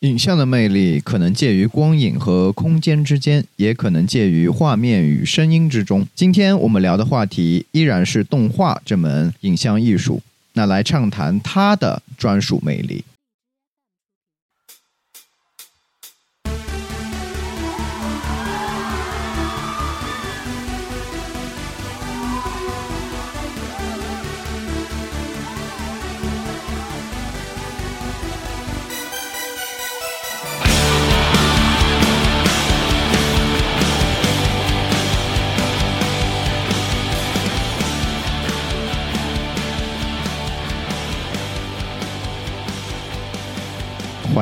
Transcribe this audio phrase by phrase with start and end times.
[0.00, 6.06] 影像的魅力可能介于光影和空间之间，也可能介于画面与声音之中。
[6.14, 10.20] 今天我们聊的话题依然是动画这门影像艺术，
[10.52, 13.02] 那来畅谈它的专属魅力。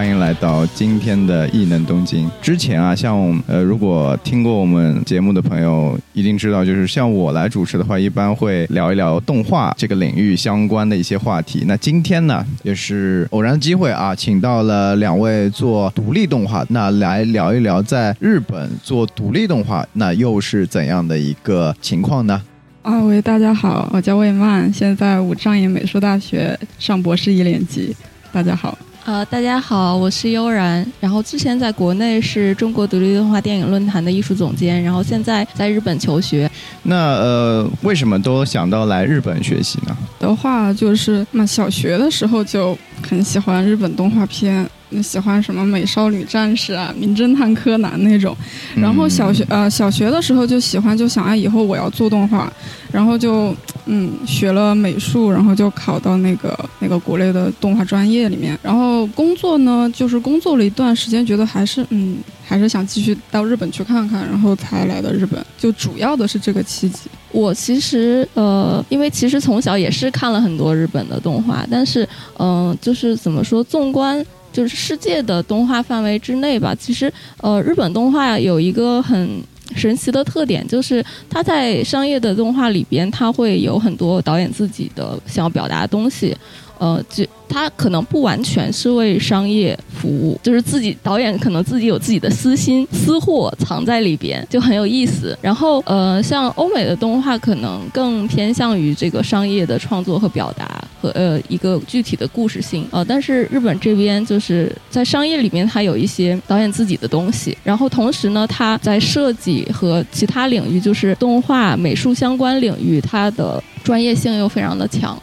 [0.02, 2.28] 欢迎来到今天的异能东京。
[2.42, 11.62] 之前啊，像呃，如果听过我们节目的朋友，一定知道，就是像我来主持的话，一般会聊一聊动画这个领域相关的一些话题。
[11.68, 22.42] 那今天呢，也是偶然机会啊，请到了两位做独立动画，那来聊一聊在日本做独立动画，那又是怎样的一个情况呢？
[22.82, 27.94] 啊，喂，大家好，我叫魏曼，现在武藏野美术大学上博士一年级。
[28.32, 28.76] 大家好。
[29.04, 30.86] 呃，大家好，我是悠然。
[31.00, 36.48] 然后之前在国内是中国独立动画电影论坛的艺术总监，然后现在在日本求学。
[36.84, 39.96] 那呃，为什么都想到来日本学习呢？
[40.20, 44.68] 的话就是那小学的时候就很喜欢日本动画片。
[45.02, 48.36] 喜欢什么美少女战士啊、名侦探柯南那种，
[48.76, 52.52] 然后小学呃小学的时候就喜欢，就想啊以后我要做动画，
[52.92, 67.10] 然后就嗯学了美术，然后就考到那个那个国内的动画专业里面，然后工作呢就是工作了一段时间，觉得还是嗯还是想继续到日本去看看，然后才来的日本，就主要的是这个契机。
[67.30, 72.08] 我其实呃因为其实从小也是看了很多日本的动画，但是
[72.38, 74.24] 嗯就是怎么说，纵观。
[74.52, 77.10] 就是世界的动画范围之内吧，其实，
[77.40, 79.42] 呃，日本动画有一个很
[79.76, 86.36] 神奇的特点，就是它在商业的动画里边，它会有很多导演自己的想要表达的东西，
[86.78, 87.24] 呃，就。
[87.48, 95.38] 它可能不完全是为商业服务，就是自己导演可能自己有自己的私心私货藏在里边，就很有意思。
[95.42, 107.58] 然后呃，像欧美的动画可能更偏向于这个商业的创作和表达和呃一个具体的故事性呃，但是日本这边就是在商业里面，它有一些导演自己的东西。
[107.64, 115.20] 然后同时呢，它在设计和其他领域，就是动画美术相关领域，它的专业性又非常的强。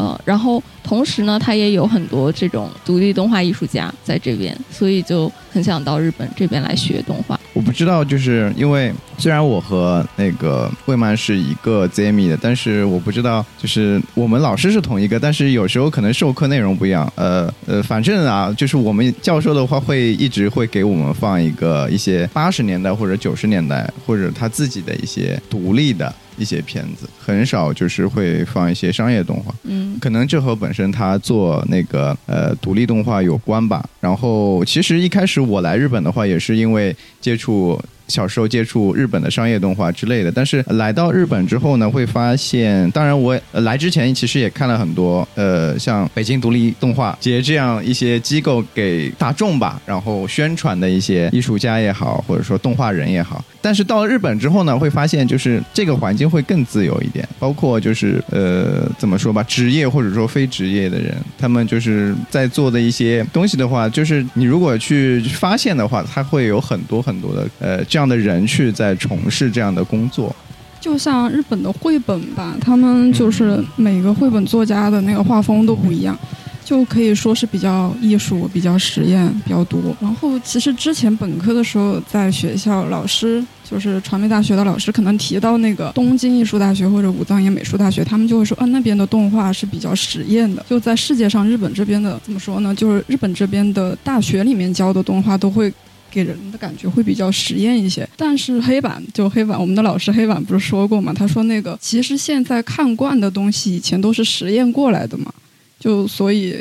[0.00, 7.38] 呃，然后同时呢，他也有很多这种独立动画艺术家在这边，所以就很想到日本这边来学动画。
[7.52, 17.12] 我不知道，就是因为虽然我和那个惠曼是一个 ZMI 的，但是我不知道，就是我们老师是同一个，但是有时候可能授课内容不一样。
[17.16, 26.10] 呃呃，反正啊，就是我们教授的话会一直会给我们放一个一些八十年代或者九十年代或者他自己的一些独立的。
[26.40, 33.88] 一些片子很少，就是会放一些商业动画，嗯，可能这和本身他做那个呃独立动画有关吧。
[34.00, 37.80] 然后其实一开始我来日本的话，也是因为接触。
[38.10, 53.42] 小时候接触日本的商业动画之类的，但是来到日本之后呢，会发现，当然我来之前其实也看了很多，呃，像北京独立动画节这样一些机构给大众吧，然后宣传的一些艺术家也好，或者说动画人也好。
[53.62, 67.99] 但是到了日本之后呢，会发现就是这个环境会更自由一点，包括就是呃怎么说吧，职业或者说非职业的人，他们就是在做的一些东西的话，就是你如果去发现的话，他会有很多很多的呃这样。
[68.00, 70.34] 这样的人去在从事这样的工作，
[70.80, 76.18] 就像日本的绘本吧，他们就是每个绘本作家的那个画风都不一样，
[76.64, 79.78] 就可以说是比较艺术、比较实验比较多。
[80.00, 90.64] 然后其实之前本科的时候，在学校老师就是传媒大学的老师，可能提到那个东京艺术大学或者武藏野美术大学，他们就会说，啊，那边的动画是比较实验的。
[90.70, 92.74] 就在世界上，日本这边的怎么说呢？
[92.74, 95.70] 就是日本这边的大学里面教的动画都会。
[96.10, 101.12] 给人的感觉会比较实验一些，但是黑板就黑板，我们的老师黑板不是说过吗？
[101.16, 105.32] 他说那个其实现在看惯的东西，以前都是实验过来的嘛，
[105.78, 106.60] 就所以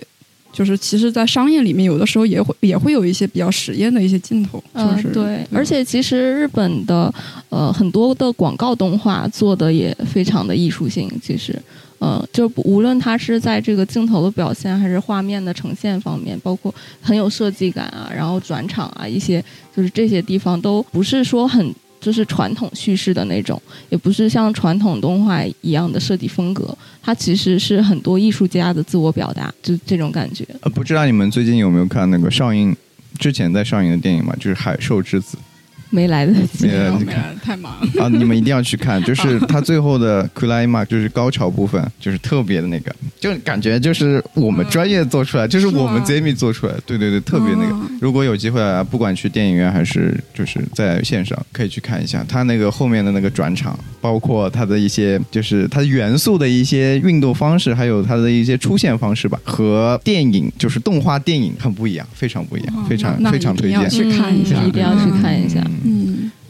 [0.54, 4.63] 就是其实，在商业里面，有的时候也会也会有一些比较实验的一些镜头。
[4.74, 7.13] 嗯，对，而且其实日本的
[7.50, 11.60] 呃很多的广告动画做的也非常的艺术性，其实。
[12.00, 19.44] 呃，就无论它是在这个镜头的表现，还是画面的呈现方面，包括很有设计感啊，然后转场啊，一些
[19.75, 30.45] 就是这些地方都不是说很就是传统叙事的那种，也不是像传统动画一样的设计风格，它其实是很多艺术家的自我表达，就这种感觉。
[30.62, 32.74] 呃，不知道你们最近有没有看那个上映
[33.18, 35.38] 之前在上映的电影嘛，就是《海兽之子》。
[35.89, 37.06] 没来得及，没来得及。
[37.06, 37.74] 看太忙。
[38.00, 47.75] 啊，你们一定要去看，就是它最后的 climax，就是高潮部分，就是特别的那个，就感觉就是我们专业做出来，就是我们 Jamie 做出来，对对对，特别那个。
[48.00, 65.59] 如果有机会啊，不管去电影院还是就是在线上，可以去看一下它那个后面的那个转场，包括它的一些就是它元素的一些运动方式，还有它的一些出现方式吧，和电影就是动画电影很不一样，非常不一样，非常非常推荐，去看一下，一定要去看一下。
[65.65, 65.79] 嗯，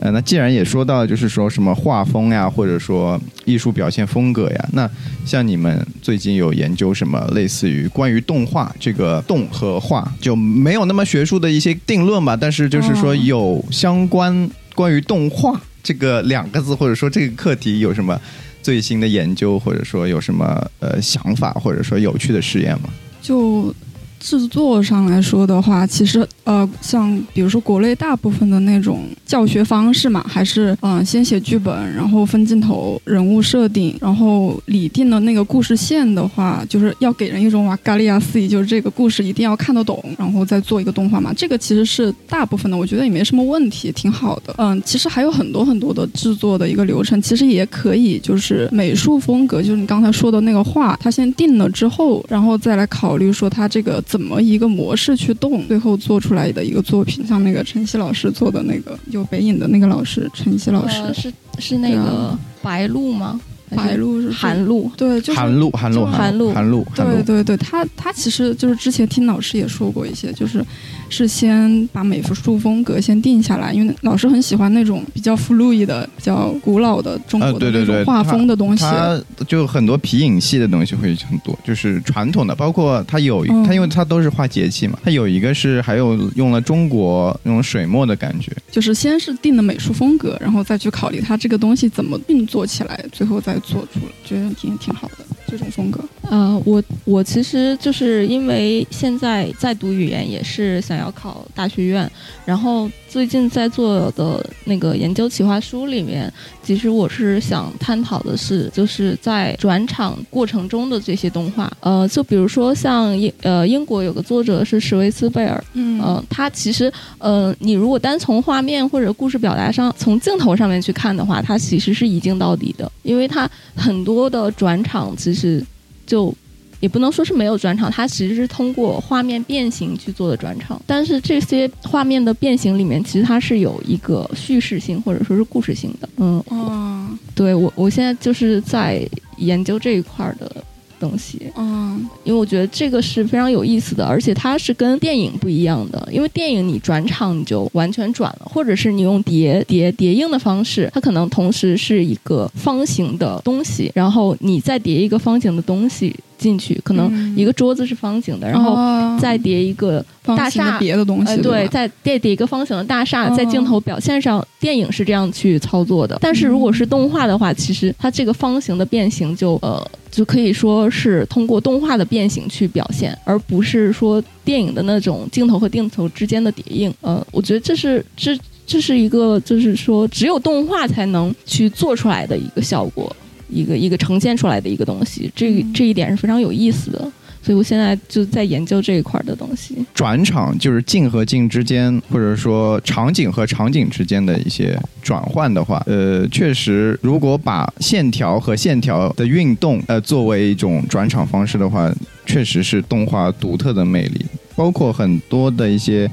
[0.02, 4.90] 呃，那既然也说到，就是说什么画风呀，或者说艺术表现风格呀，那
[5.26, 12.34] 像你们最近有研究什么类似于关于动画这个动和画，就没有那么学术的一些定论吧？
[12.36, 18.18] 但是就是说有相关关于动画这个两个字，或者说这个课题有什么
[18.62, 22.90] 最新的研究，或者说有什么呃想法，或者说有趣的实验吗？
[23.22, 23.76] 就。
[24.20, 41.34] 制作上来说的话，其实呃，像比如说国内大部分的那种教学方式嘛，还是嗯，先写剧本，然后分镜头、人物设定，然后拟定的那个故事线的话，就是要给人一种瓦嘎利亚斯，就是这个故事一定要看得懂，然后再做一个动画嘛。
[41.34, 44.54] 这个其实是大部分的，我觉得也没什么问题，挺好的。
[44.58, 54.04] 嗯，其实还有很多很多的制作的一个流程，其实也可以就是美术风格，就是你刚才说的那个画，它先定了之后，然后再来考虑说它这个。
[54.10, 63.40] 怎么一个模式去动，最后做出来的一个作品，像那个陈曦老师做的那个，有北影的那个老师陈曦老师，是是那个白鹿吗？
[63.76, 70.64] 白鹿是寒露，对，就是寒露，寒露，寒露，寒露，对对对，他他其实就是之前听老师也说过一些，就是
[71.10, 78.84] 是先把美术风格先定下来，因为老师很喜欢那种比较 fluid 的、比较古老的中国的那种画风的东西。
[78.84, 93.59] 他就很多皮影戏的东西会很多，就是传统的，包括他有他，因为他都是画节气嘛，他有一个是还有用了中国那种水墨的感觉，就是先是定的美术风格，然后再去考虑他这个东西怎么运作起来，最后再。
[93.60, 95.16] 做出了，觉得挺挺好的
[95.48, 96.04] 这种风格。
[96.30, 102.10] 呃，我我其实就是因为现在在读语言，也是想要考大学院，
[102.46, 106.32] 然后最近在做的那个研究企划书里面，
[106.64, 111.72] 其实我是想探讨的是，就是在转场过程中的这些动画。
[111.80, 125.66] 呃，就比如说像英呃英国有个作者是史维斯贝尔，嗯，他其实呃你如果单从画面或者故事表达上，从镜头上面去看的话，他其实是一镜到底的，因为他很多的转场其实。
[126.06, 126.34] 就
[126.80, 130.82] 也不能说是没有转场，它其实是通过画面变形去做的转场。
[130.86, 136.10] 但是这些画面的变形里面，其实它是有一个叙事性或者说是故事性的。
[136.18, 140.64] 嗯，哦，对我我现在就是在研究这一块的。
[141.00, 146.10] 东西，嗯，因为我觉得这个是非常有意思的，而且它是跟电影不一样的。
[146.12, 156.14] 因为电影你转场你就完全转了，或者是你用叠叠叠映的方式，它可能同时是一个方形的东西，然后你再叠一个方形的东西。
[156.40, 158.76] 进去可能一个桌子是方形的，然后
[159.20, 166.18] 再叠一个大厦别的东西，对，再叠叠一个方形的大厦，在镜头表现上，电影是这样去操作的。
[166.22, 176.92] 但是如果是动画的话，其实它这个方形的变形就呃就可以说是通过动画的变形去表现，而不是说电影的那种镜头和镜头之间的叠映。
[177.02, 183.14] 呃，我觉得这是这这是一个就是说只有动画才能去做出来的一个效果。
[183.50, 187.00] 一个一个呈现出来的一个东西，这这一点是非常有意思的，
[187.42, 189.76] 所以我现在就在研究这一块的东西。
[189.94, 201.92] 转场就是镜和镜之间，或者说场景和场景之间的一些转换的话，呃，确实，如果把线条和线条的运动，呃，作为一种转场方式的话，
[202.26, 204.26] 确实是动画独特的魅力，
[204.56, 206.10] 包括很多的一些，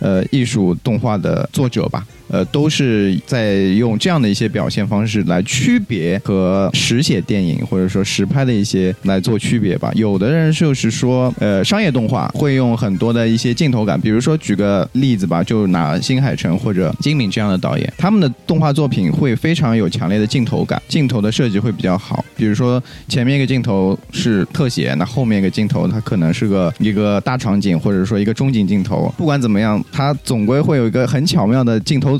[0.00, 2.04] 呃，艺术动画的作者吧。
[2.30, 9.90] 呃，都是在用这样的一些表现方式来区别和实写电影或者说实拍的一些来做区别吧。
[9.96, 22.24] 有的人就是说，呃，商业动画会用很多的一些镜头感，比如说举个例子吧，就拿新海诚或者金敏这样的导演，他们的动画作品会非常有强烈的镜头感，镜头的设计会比较好。
[22.36, 32.19] 比如说前面一个镜头是特写，那后面一个镜头它可能是个一个大场景或者说一个中景镜头，不管怎么样，它总归会有一个很巧妙的镜头。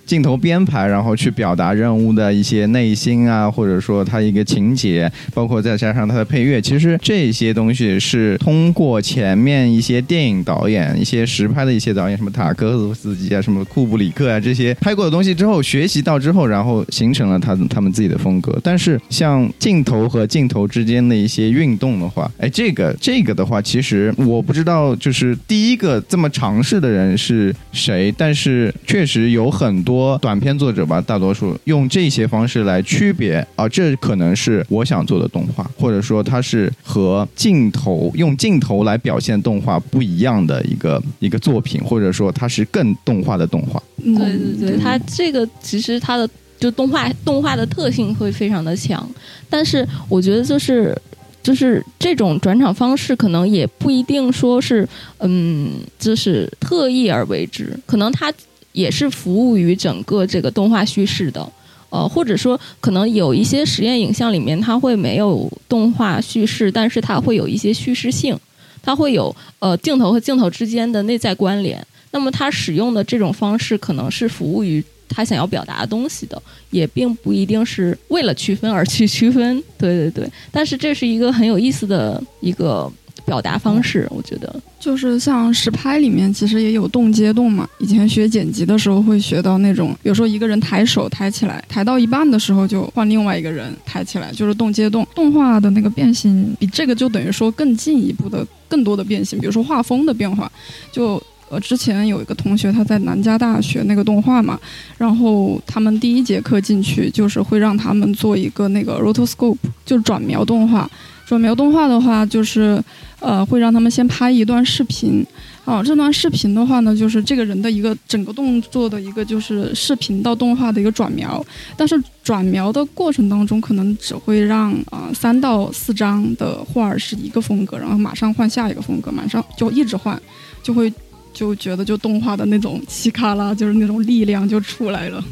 [0.05, 18.59] 镜头编排，然后去表达人物的一些内心啊，或者说他一个情节，包括再加上他的配乐，其实这些东西是通过前面一些电影导演、一些实拍的一些导演，什么塔科夫斯基啊、什么库布里克啊这些拍过的东西之后学习到之后，然后形成了他他们自己的风格。
[18.63, 29.90] 但是像镜头和镜头之间的一些运动的话，哎，这个这个的话，其实我不知道，就是第一个这么尝试的人是谁，但是确实有很多
[30.21, 43.81] 短片作者吧，大多数用这些方式来区别啊，这可能是我想做的动画，或者说它是和镜头用镜头来表现动画不一样的一个一个作品，或者说它是更动画的动画。
[44.03, 46.27] 嗯对对对，它这个其实它的
[46.59, 49.07] 就动画动画的特性会非常的强，
[49.49, 50.95] 但是我觉得就是
[51.43, 54.87] 就是这种转场方式可能也不一定说是
[55.19, 58.31] 嗯，就是特意而为之，可能它
[58.73, 61.47] 也是服务于整个这个动画叙事的。
[61.89, 68.33] 呃，或者说，可能有一些实验影像里面它会没有动画叙事，但是它会有一些叙事性，
[68.81, 71.85] 它会有呃镜头和镜头之间的内在关联。
[72.11, 79.61] 那么它使用的这种方式可能是服务于它想要表达的东西的，也并不一定是为了区分而去区分。
[79.77, 82.89] 对对对，但是这是一个很有意思的一个
[83.25, 84.53] 表达方式，我觉得。
[84.79, 95.07] 就是像实拍里面其实也有动接动嘛，以前学剪辑的时候会学到那种，比如说一个人抬手抬起来，抬到一半的时候就换另外一个人抬起来，就是动接动。
[95.13, 100.51] 动画的那个变形比这个就等于说更进一步的更多的变形，比如说画风的变化，
[100.91, 101.21] 就。
[101.51, 104.57] 呃，之前有一个同学他在南加大学那个动画嘛，
[104.97, 110.89] 然后他们第一节课进去就是会让他们做一个那个 rotoscope，就是转描动画。
[111.25, 112.81] 转描动画的话，就是
[113.21, 115.25] 呃会让他们先拍一段视频，
[115.63, 121.41] 啊，这段视频的话呢，就是这个人的一个整个动作的一个就是视频到动画的一个转描，
[121.77, 130.19] 但是转描的过程当中，可能只会让啊、三到四张的画儿是一个风格，然后马上换下一个风格，马上就一直换，
[130.61, 130.91] 就会
[131.33, 135.23] 就觉得就动画的那种稀卡拉，就是那种力量就出来了。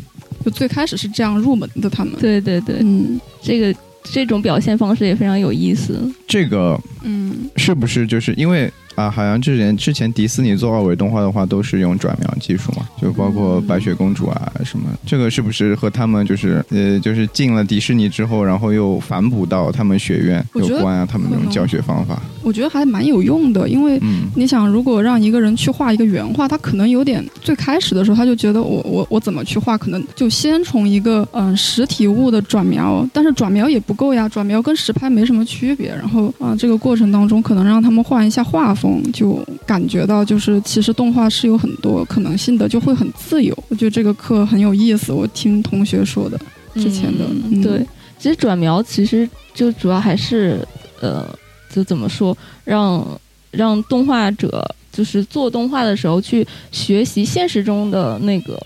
[0.46, 2.13] 就最开始是这样入门的，他们。
[2.19, 5.99] 对对对，嗯这个这种表现方式也非常有意思。
[6.27, 9.09] 这个嗯，是不是就是因为啊？
[9.09, 14.85] 好像之前之前迪士尼做二维动画的话，都是用转描技术嘛，就包括白雪公主啊什么。
[15.05, 21.07] 这个是不是和他们就是呃，就是进了迪士尼之后，然后又反哺到他们学院有关啊？
[21.09, 22.21] 他们那种教学方法？
[22.43, 35.89] 我觉得还蛮有用的，因为嗯你想，如果让一个人去画一个原画，他可能有点最开始的时候他就觉得我我我怎么去画，可能就先从一个嗯实体物的转描，但是转描也不够呀，转描跟实拍没什么区别。
[35.89, 43.58] 然后啊、这个过程当中可能让他们换一下画风，就感觉到就是其实动画是有很多可能性的，就会很自由。
[43.69, 46.39] 我觉得这个课很有意思，我听同学说的。
[46.75, 47.86] 之前的嗯对，
[48.17, 50.60] 其实转描其实就主要还是
[51.01, 51.25] 呃，
[51.74, 53.05] 就怎么说，让
[53.51, 58.60] 让动画者就是做动画的时候去学习现实中的那个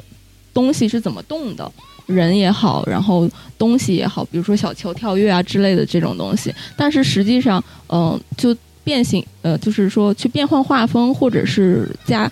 [0.53, 1.71] 东西是怎么动的。
[2.05, 12.29] 人也好，然后东西也好，比如说小球跳跃啊之类的这种东西，但是实际上，嗯、就变形，呃，就是说去变换画风，或者是加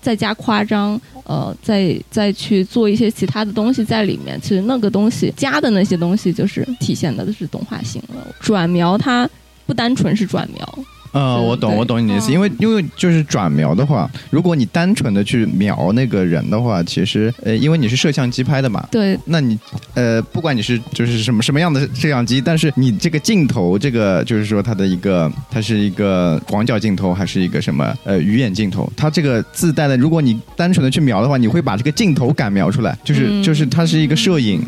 [0.00, 4.40] 再加夸张，呃，再再去做一些其他的东西在里面。
[4.40, 8.26] 其实那个东西加的那些东西，就是体现的是动画性了。
[8.40, 9.28] 转描它
[9.66, 10.78] 不单纯是转描，
[11.12, 12.32] 呃，我懂，我懂你的意思，嗯。
[12.32, 19.18] 因为因为就是转描的话，如果你单纯的去描那个人的话，其实呃，因为你是摄像机拍的嘛，对。
[19.24, 19.58] 那你
[19.94, 33.42] 呃，不管你是就是什么什么样的摄像机，但是你这个镜头，这个就是说它的一个，它是一个广角镜头还是一个什么呃鱼眼镜头，它这个自带的，如果你单纯的去描的话，你会把这个镜头感描出来，就是、嗯。
[33.42, 34.62] 就是它是一个摄影。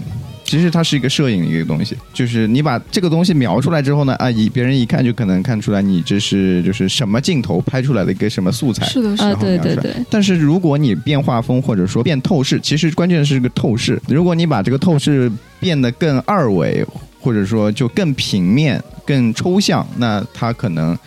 [0.53, 8.85] 其实它是一个摄影的一个东西，就是你把这个东西描出来之后呢，啊，一别人一看就可能看出来你这是就是什么镜头拍出来的一个什么素材。
[8.85, 9.37] 是的，是啊，的。
[9.37, 13.99] 对对对，但是如果你变画风或者说变透视，其实关键是个透视。
[14.09, 16.87] 如果你把这个透视变得更二维，
[17.19, 20.99] 或者说就更平面、更抽象，那它可能。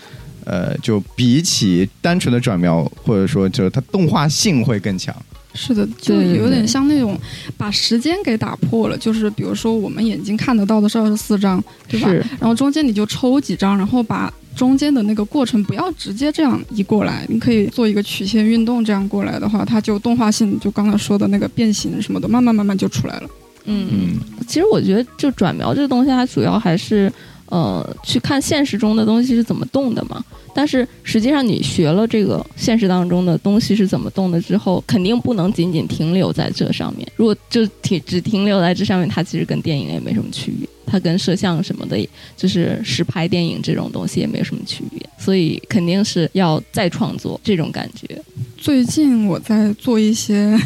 [0.48, 5.16] 呃，就比起单纯的转描，或者说就是它动画性会更强。
[5.56, 7.18] 是的，就有点像那种
[7.58, 12.10] 把时间给打破了，就是比如说我们眼睛看得到的是二十四张，对吧？
[12.40, 23.30] 然后中间你就抽几张，然后把中间的那个过程不要直接这样移过来，你可以做一个曲线运动，这样过来的话，它就动画性，就刚才说的那个变形什么的，慢慢慢慢就出来了。
[23.66, 23.88] 嗯。
[23.92, 27.12] 嗯，其实我觉得，就转描这个东西，它主要还是，
[27.48, 30.24] 呃去看现实中的东西是怎么动的嘛。
[30.54, 37.06] 但是实际上，你学了这个现实当中的东西是怎么动的之后，肯定不能仅仅停留在这上面。
[37.18, 41.98] 如果就停只停留在这上面，它其实跟电影也没什么区别，它跟摄像什么的，
[42.38, 45.06] 就是实拍电影这种东西也没有什么区别。
[45.18, 48.22] 所以肯定是要再创作这种感觉。
[48.58, 50.58] 最近我在做一些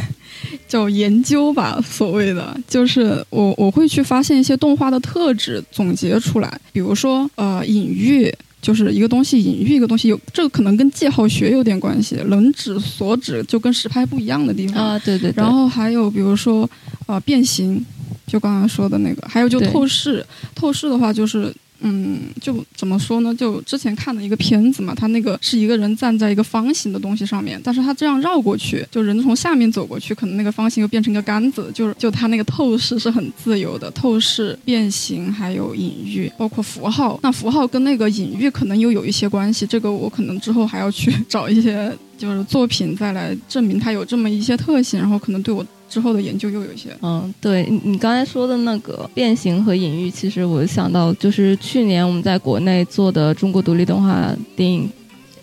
[0.68, 8.34] 叫研究吧，所谓的就是我我会去发现一些动画的特质，总结出来，比如说呃隐喻。
[8.62, 15.32] 就是一个东西隐喻一个东西，有这个可能跟记号学有点关系，能指所指就跟实拍不一样的地方啊，对对。
[15.34, 16.70] 然后还有比如说，
[17.06, 17.82] 呃，变形，
[18.28, 21.56] 就刚刚说的那个，还有就透视，透视的话就是。
[21.82, 23.34] 嗯，就怎么说呢？
[23.34, 37.20] 就之前看的一个片子嘛，他那个是一个人站在一个方形的东西上面，但是他这样绕过去，就人从下面走过去，可能那个方形又变成一个杆子，就是就他那个透视是很自由的，透视、变形还有隐喻，包括符号。
[37.24, 45.66] 那符号跟那个隐喻可能又有一些关系，这个我可能之后还要去 找一些就是作品再来证明它有这么一些特性，然后可能对我。
[45.90, 54.88] 之后的研究又有一些，嗯，对你你刚才说的那个变形和隐喻，其实我想到就是去年我们在国内做的中国独立动画电影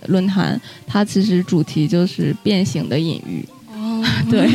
[0.06, 3.44] 论坛，它其实主题就是变形的隐喻。
[3.74, 4.46] 哦， 对，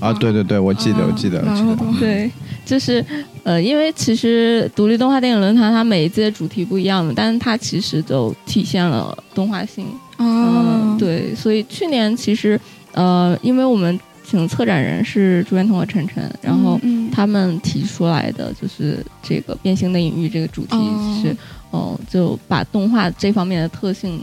[0.00, 2.28] 啊，对对对，我记得，我记得，记得，对，
[2.66, 3.06] 就是
[3.44, 9.86] 呃，因为其实独立动画电影论坛它每一届主题不一样的，但是它其实都体现了动画性。
[10.16, 12.60] 啊，对，所以去年其实
[12.92, 16.80] 呃，因为我们请策展人是朱元彤和晨晨，然后
[17.12, 20.76] 他们提出来的就是这个变形的隐喻这个主题，
[21.16, 21.36] 其实，
[21.70, 24.20] 哦，就把动画这方面的特性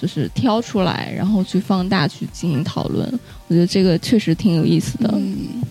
[0.00, 3.06] 就是挑出来，然后去放大去进行讨论。
[3.48, 5.10] 我觉得这个确实挺有意思的。
[5.14, 5.62] 嗯，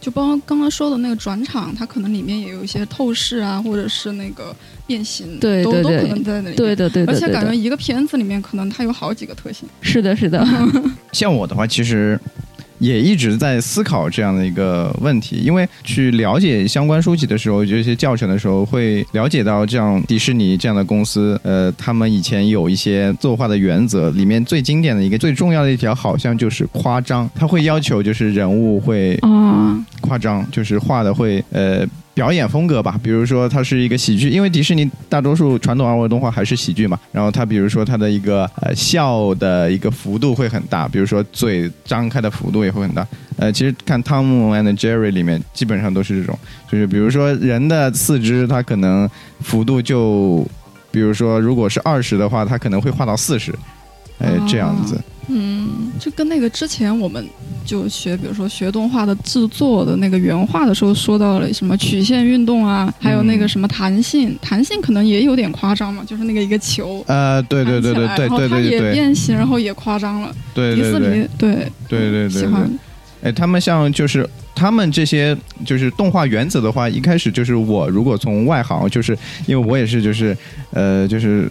[0.00, 4.54] 就包括刚刚说的那个转场，它可能里面也有一些透视啊，或者是那个
[4.86, 6.56] 变形，对对对，都可能在那里。
[6.56, 9.68] 对的对的，而且感觉一个片子里面可能它有好几个特性。
[9.80, 10.46] 是的，是的。
[11.12, 12.18] 像我的话，其实。
[12.78, 31.86] 也一直在思考这样的一个问题，因为去了解相关书籍的时候，就一些教程的时候，会了解到这样迪士尼这样的公司，呃，他们以前有一些作画的原则，里面最经典的一个、最重要的一条，好像就是夸张，他会要求就是人物会啊夸张，就是画的会呃。
[32.14, 37.00] 表演风格吧，比如说它是一个喜剧，因为迪士尼大多数传统二维动画还是喜剧嘛。
[37.10, 43.06] 然后它比如说它的一个呃笑的一个幅度会很大，比如说嘴张开的幅度也会很大。
[43.38, 46.38] 呃，其实看《汤姆 and Jerry》里面基本上都是这种，
[46.70, 49.08] 就是比如说人的四肢它可能
[49.40, 50.46] 幅度就，
[50.90, 53.54] 比如说如果是二十的话，它可能会画到四十，
[54.18, 55.00] 哎这样子。
[55.28, 57.26] 嗯，就跟那个之前我们
[57.64, 72.70] 就学，比如说学动画的制作的那个原画的时候，说到了什么曲线运动啊，还有那个什么弹性，弹性可能也有点夸张嘛，就是那个一个球，呃，对对对对对对对，然后它也变形，然后也夸张了，对对对对对对对，喜欢，
[73.22, 74.28] 哎，他们像就是。
[74.54, 80.36] 他们这些就是动画原则的话，一开始就是我如果从外行，就是因为我也是就是
[80.70, 81.50] 呃就是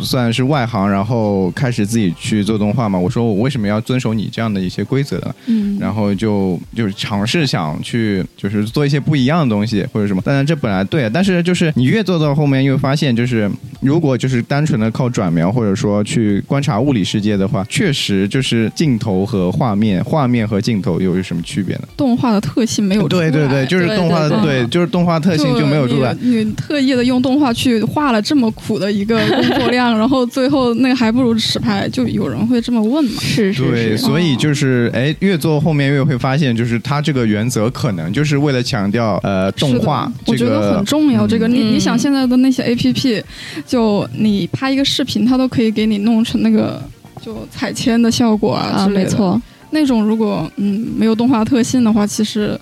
[0.00, 2.98] 算是外行，然后开始自己去做动画嘛。
[2.98, 5.34] 我说我为什么要遵守你这样的一些规则呢？
[5.46, 10.20] 嗯，然后就就是尝试想去就是做一些不一样的东西或者什么。
[10.22, 21.82] 当然这本来对，但是就是你越做到后面，又发现就是如果就是单纯的靠转描或者说去观察物理世界的话，确实就是镜头和画面，画面和镜头又有什么区别呢？
[21.96, 22.41] 动画的。
[22.42, 26.14] 特性没有对对对，就是动画对，就是动画特性就没有出来。
[26.20, 33.20] 你特意的用动画去画了这么苦的一个工作量， 然后最后那还不如实拍，就有人会这么问嘛？
[33.20, 33.62] 是是。
[33.62, 41.26] 对，所以就是哎，越做后面越会发现，就是它这个原则可能就是为了强调呃动画，我觉得很重要。
[41.26, 43.22] 这个你你想现在的那些 A P P，
[43.66, 46.82] 就你拍一个视频，它都可以给你弄成那个
[47.24, 49.10] 就彩铅的效果啊之类的。
[49.10, 49.40] 没错。
[49.72, 52.56] 那种如果嗯没有动画特性的话，其实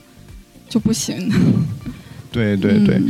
[0.69, 1.31] 就不行。
[2.33, 3.01] 对对对，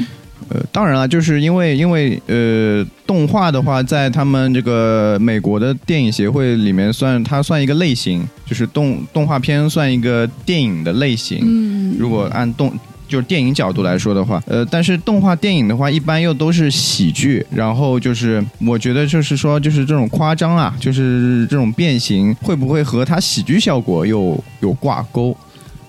[0.49, 11.41] 呃，当然了，就是因为因为呃，动画的话，在他们这个美国的电影协会里面算它算一个类型，就是动动画片算一个电影的类型。
[11.43, 12.73] 嗯，如果按动。
[13.11, 25.37] 就是电影角度来说的话，呃，但是动画电影的话，一般又都是喜剧，然后就是我觉得就是说，就是这种夸张啊，就是这种变形，会不会和它喜剧效果又有挂钩？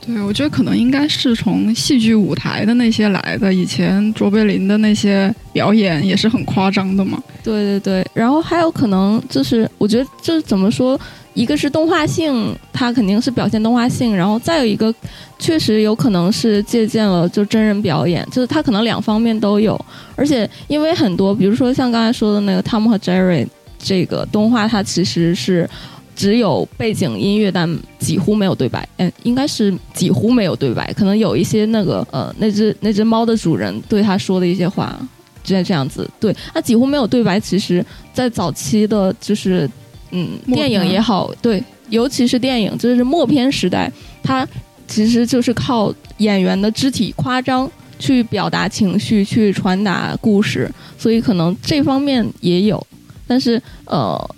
[0.03, 3.53] 对，我觉得可能应该是从戏剧舞台的那些来的。
[3.53, 7.21] 以前卓别林的那些表演也是很夸张的嘛。
[7.43, 10.99] 对对对，然后还有可能就是，我觉得就是怎么说，
[11.33, 14.93] 一个是动画性，它肯定是表现动画性，然后再有一个，
[15.39, 19.79] 确实有可能是借鉴了就真人表演，就是它可能两方面都有。
[20.15, 23.45] 而且因为很多，比如说像刚才说的那个《汤姆和 Jerry》
[23.79, 25.69] 这个动画，它其实是
[26.15, 28.87] 只有背景音乐，但几乎没有对白。
[28.97, 34.99] 嗯，应该是几乎没有对白，可能有一些那个呃，那只那只猫的主人对他说的一些话。
[35.43, 37.39] 这这样子，对，它几乎没有对白。
[37.39, 39.67] 其实，在早期的，就是
[40.11, 44.47] 嗯，电影也好，对，尤其是电影，就是默片时代，它
[44.87, 50.69] 其实就是靠演员的肢体夸张去表达情绪，去传达故事。
[50.97, 52.85] 所以可能这方面也有，
[53.25, 54.35] 但是呃，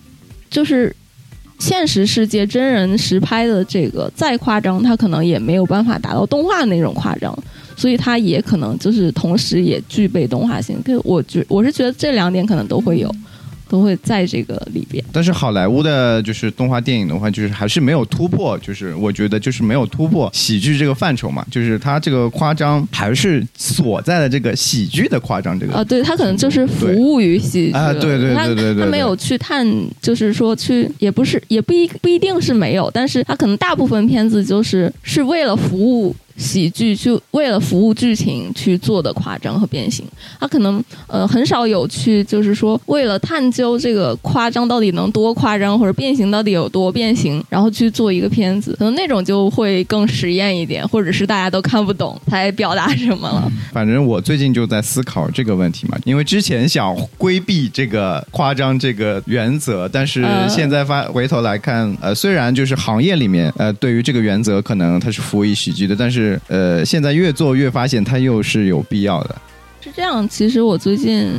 [0.49, 0.95] 就是
[1.59, 7.38] 现实世界真人实拍的这个再夸张，它可能也没有办法达到动画那种夸张。
[7.75, 13.12] 所以它也可能就是同时也具备动画性，就我觉我是觉得这两点可能都会有。
[13.73, 29.67] 都会在这个里边，但是好莱坞的就是动画电影的话，就是还是没有突破，就是我觉得就是没有突破喜剧这个范畴嘛，就是它这个夸张还是锁在了这个喜剧的夸张这个啊，对，它可能就是服务于喜剧啊，对对对对对，它没有去探，
[29.99, 36.15] 就是说去也不是也不一不一定是没有，但是它可能大部分片子就是是为了服务。
[36.37, 40.05] 喜剧就为了服务剧情去做的夸张和变形，
[40.39, 53.51] 他可能呃很少有去就是说为了探究这个夸张到底能多夸张或者变形到底有多变形，然后去做一个片子，可能那种就会更实验一点，或者是大家都看不懂才表达什么了。
[53.71, 66.22] 反正我最近就在思考这个问题嘛，因为之前想规避这个夸张这个原则，但是现在发回头来看，呃，虽然就是行业里面呃对于这个原则可能它是服务于喜剧的，但是。
[66.23, 69.36] 是呃，现在越做越发现它又是有必要的。
[69.81, 71.29] 是这样，其实我最近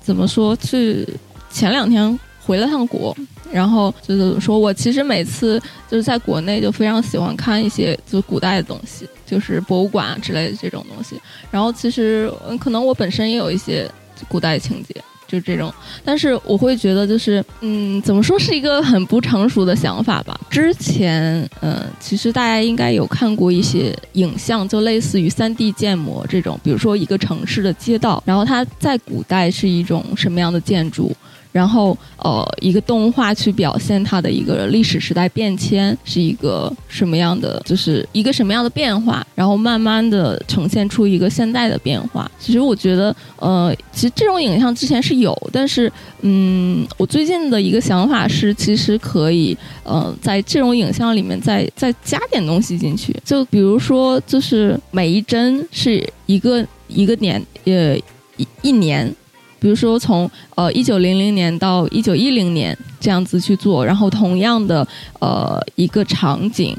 [0.00, 0.56] 怎么说？
[0.56, 1.06] 去
[1.50, 3.14] 前两天回了趟国，
[3.52, 11.20] 然后就是说我其实每次就是在国内就非常喜欢看一些就古代的东西，就是博物馆之类的这种东西。
[11.50, 13.86] 然后其实可能我本身也有一些
[14.26, 14.94] 古代情节。
[15.32, 15.72] 就这种，
[16.04, 20.38] 但是我会觉得，就是嗯，怎么说是一个很不成熟的想法吧。
[20.50, 31.10] 之前，嗯，其实大家应该有看过一些影像，就类似于三 D 建模这种，比如说一个城市的街道，然后它在古代是一种什么样的建筑。
[31.52, 42.30] 然后，呃，一个动画去表现它的一个历史时代变迁是一个什么样的，就是一个什么样的变化，然后慢慢的呈现出一个现代的变化。
[42.38, 57.94] 其实我觉得，呃，其实这种影像之前是有，但是，嗯，我最近的一个想法是，其实可以，呃，在这种影像里面再再加点东西进去，就比如说，就是每一帧是一个一个年，呃，
[58.38, 59.14] 一一年。
[59.62, 64.86] 比如说，从呃一九零零年到一九一零年这样子去做，然后同样的
[65.20, 66.76] 呃一个场景，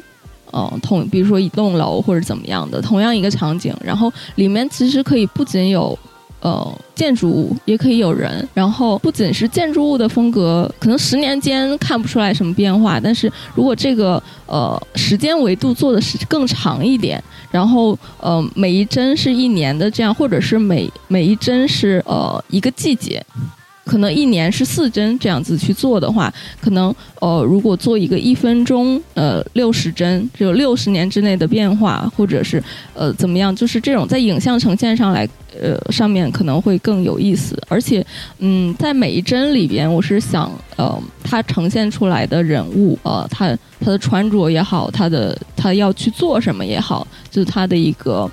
[0.51, 5.97] 嗯，同比如说一栋楼或者怎么样的，同样一个场景，然后里面其实可以不仅有。
[6.43, 23.25] 呃，建筑物也可以有人，然后不仅是建筑物的风格，可能十年间看不出来什么变化，但是如果这个呃时间维度做的是更长一点，然后呃每一帧是一年的这样，或者是每每一帧是呃一个季节。
[23.85, 35.27] 可能一年是四帧这样子去做的话，可能呃，如果做一个一分钟呃六十帧，只有六十年之内的变化，或者是呃怎么样，就是这种在影像呈现上来
[35.61, 37.61] 呃上面可能会更有意思。
[37.67, 38.05] 而且
[38.39, 48.31] 嗯，在每一帧里边，我是想呃，它呈现出来的人物呃，他他的穿着也好，他的他要去做什么也好，就是他的一个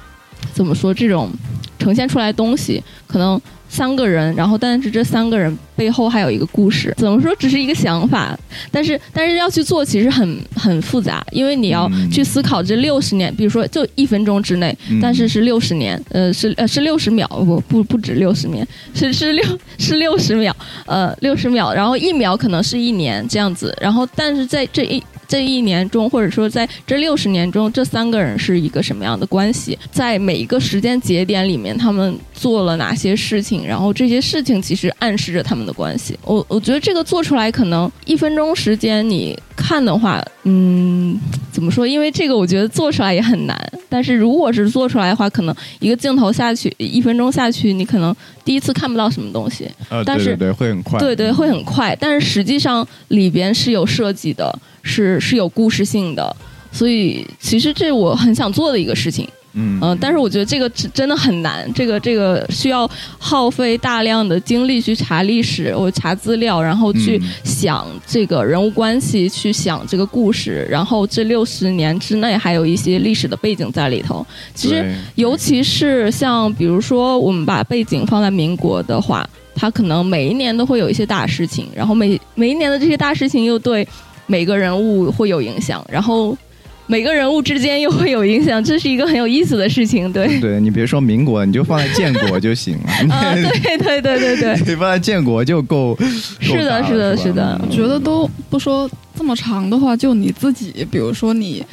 [0.52, 1.28] 怎么说这种
[1.76, 3.40] 呈现出来东西可能。
[3.70, 6.92] 三个人，然后但是这三个人背后还有一个故事。
[6.98, 7.33] 怎么说？
[7.37, 8.37] 只是一个想法，
[8.72, 19.44] 但是但是要去做，其实很很复杂，因为你要去思考这六十年，比如说就一分钟之内，但是是六十年，呃，是呃是六十秒，不不不止六十年，是是六
[19.78, 20.54] 是六十秒，
[20.87, 25.00] 呃六十秒，然后一秒可能是一年这样子，然后但是在这一。
[25.30, 29.78] 这一年中，或者说在这六十年中，这三个人是一个什么样的关系？
[29.92, 33.64] 在每一个时间节点里面，他们做了哪些事情？
[33.64, 36.18] 然后这些事情其实暗示着他们的关系。
[36.24, 41.16] 我我觉得这个做出来可能一分钟时间你看的话，嗯，
[41.52, 41.86] 怎么说？
[41.86, 43.56] 因为这个我觉得做出来也很难。
[43.88, 48.12] 但是如果是做出来的话，可能一个镜头下去，一分钟下去，你可能
[48.44, 49.70] 第一次看不到什么东西。
[49.90, 50.98] 呃，对对对，会很快。
[50.98, 51.96] 对对，会很快。
[52.00, 54.52] 但是实际上里边是有设计的。
[54.82, 56.36] 是是有故事性的，
[56.72, 59.78] 所以其实这我很想做的一个事情，嗯。
[59.82, 62.88] 嗯，但是我觉得这个真真的很难，这个这个需要
[63.18, 67.28] 耗费大量的精力去查历史，我查资料，然后去嗯。
[67.44, 74.26] 想这个人物关系，去想这个故事，然后这六十年之内还有一些历史的背景在里头。
[74.54, 83.86] 其实尤其是像比如说我们把背景放在民国的话，它可能每一年都会有一些大事情，然后每每一年的这些大事情又对
[84.30, 86.38] 每个人物会有影响，然后
[86.86, 90.38] 每个人物之间又会有影响，这是一个很有意思的事情，对。
[90.38, 92.92] 对你别说民国，你就放在建国就行了。
[93.12, 95.98] 啊，对对对对对，你放在建国就够。
[96.40, 101.64] 是的是的是的我觉得都不说这么长的话，就你自己，比如说你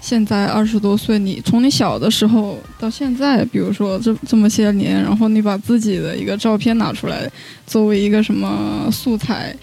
[0.00, 7.28] 现在二十多岁，你从你小的时候到现在，比如说这这么些年，然后你把自己的一个照片拿出来
[7.66, 9.54] 作为一个什么素材，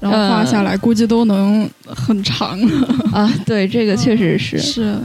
[0.00, 2.58] 然后画下来，估计都能很长。
[3.12, 4.98] 啊，对，这个确实是，是，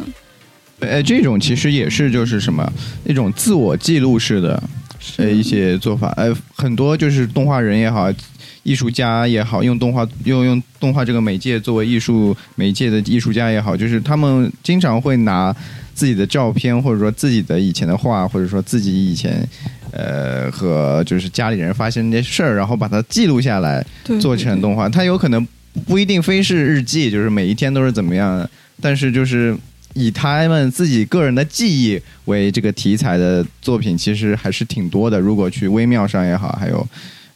[0.79, 2.65] 呃，这种其实也是就是什么
[3.03, 4.61] 那种自我记录式的
[5.17, 8.11] 呃一些做法，呃，很多就是动画人也好，
[8.63, 15.55] 艺术家也好，用动画用用动画这个媒介作为艺术媒介的艺术家也好，就是他们经常会拿
[15.93, 19.47] 自己的照片，或者说自己的以前的画，或者说自己以前
[19.95, 23.85] 呃和就是家里人发生那些事儿，然后把它记录下来，
[24.19, 25.47] 做成动画，它有可能
[25.87, 28.47] 不一定非是日记，就是每一天都是怎么样，
[28.81, 29.55] 但是就是
[29.93, 35.19] 以他们自己个人的记忆为这个题材的作品，其实还是挺多的。
[35.19, 36.85] 如果去微妙上也好，还有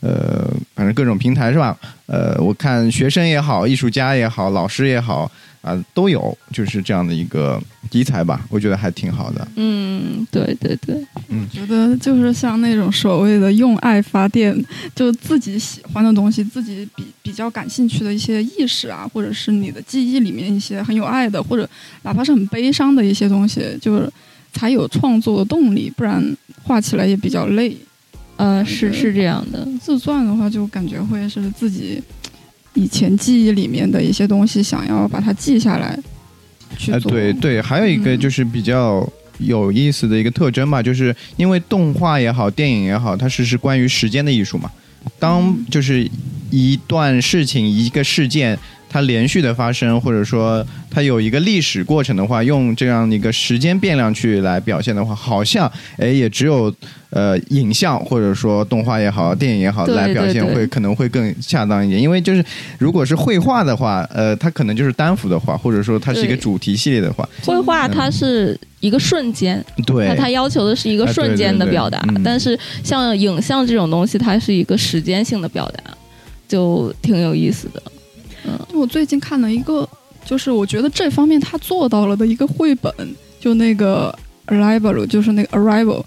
[0.02, 1.78] 呃，反正各种平台是吧？
[2.08, 5.30] 呃，我看学生也好，艺术家也好，老师也好
[5.62, 9.46] 啊、都有，就是这样的一个题材吧，我觉得还挺好的。
[9.56, 14.56] 嗯，对对对，嗯觉得就是像那种所谓的用爱发电，
[14.96, 21.70] 就自己喜欢的东西，自己比比较感兴趣的一些意识啊，或者是你的记忆里面一些很有爱的，或者
[22.04, 24.10] 哪怕是很悲伤的一些东西，就是
[24.54, 26.24] 才有创作的动力，不然
[26.64, 27.76] 画起来也比较累。
[28.38, 32.02] 呃，是是这样的，自传的话，就感觉会是自己
[32.74, 35.98] 以前记忆里面的一些东西，想要把它记下来
[36.78, 37.12] 去呃，做。
[37.12, 39.08] 对对，还有一个嗯就是比较
[39.40, 44.70] 有意思的一个特征吧，就是因为动画也好，电影也好，它是是关于时间的艺术嘛。
[45.18, 46.10] 当嗯就是
[46.52, 48.58] 一段事情、一个事件，
[48.90, 56.74] 它连续的发生，或者说它有一个历史过程的话，用这样一个时间变量去来表现的话，好像哎也只有
[57.12, 62.44] 呃影像或者说动画也好、电影也好来表现会可能会更恰当一点，因为就是
[62.80, 70.08] 如果是绘画的话，呃，它可能就是单幅的画，或者说它是一个主题系列的话，绘画它是一个瞬间，对。
[70.08, 75.84] 它它要求的是一个瞬间的对对表达，嗯但是像影像这种东西，它是一个时间性的表达，
[76.48, 77.82] 就挺有意思的。
[78.74, 79.88] 我最近看了一个，
[80.26, 82.94] 就是我觉得这方面他做到了的一个绘本，
[83.40, 86.04] 就那个 Arrival，就是那个 Arrival，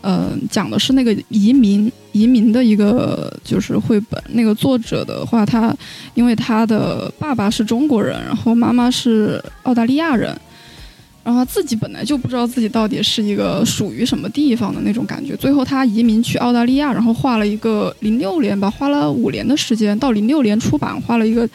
[0.00, 4.22] 呃，讲的是那个移民移民的一个就是绘本。
[4.32, 5.74] 那个作者的话，他
[6.14, 10.36] 因为他的爸爸是中国人，然后妈妈是澳大利亚人。
[11.22, 21.46] 然后他自己本来就不知道自己到底是一个属于什么地方的那种感觉，最后他移民去澳大利亚，然后画了一个零六年吧，花了五年的时间，到零六年出版，画了一个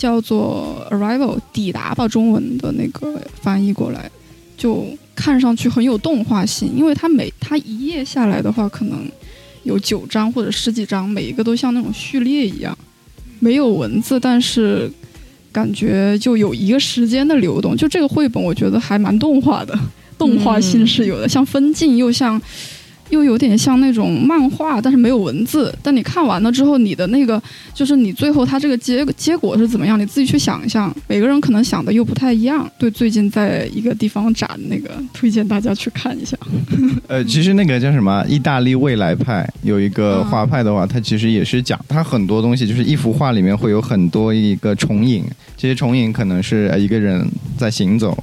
[0.00, 4.10] 叫做 Arrival 抵达吧，中文的那个翻译过来，
[4.56, 9.06] 就看上去很有动画性，因为它每它一页下来的话，可能
[9.64, 12.74] 有九张或者十几张，每一个都像那种序列一样，
[13.40, 14.90] 没有文字，但是
[15.52, 17.76] 感觉就有一个时间的流动。
[17.76, 19.78] 就这个绘本，我觉得还蛮动画的，
[20.16, 22.40] 动画性是有的，像分镜又像。
[23.10, 25.74] 又有点像那种漫画，但是没有文字。
[25.82, 27.40] 但你看完了之后，你的那个
[27.74, 30.94] 就是你最后它这个结结果是怎么样，你自己去想一想。
[31.06, 32.70] 每个人可能想的又不太一样。
[32.78, 36.36] 对，最近在一个地方展那个， 推荐大家去看一下。
[37.08, 38.24] 呃，其实那个叫什么？
[38.28, 45.24] 意大利未来派有一个画派的话，它其实也是讲它很多东西，就是一幅画里面会有很多一个重影，
[45.56, 48.16] 这些重影可能是呃一个人在行走，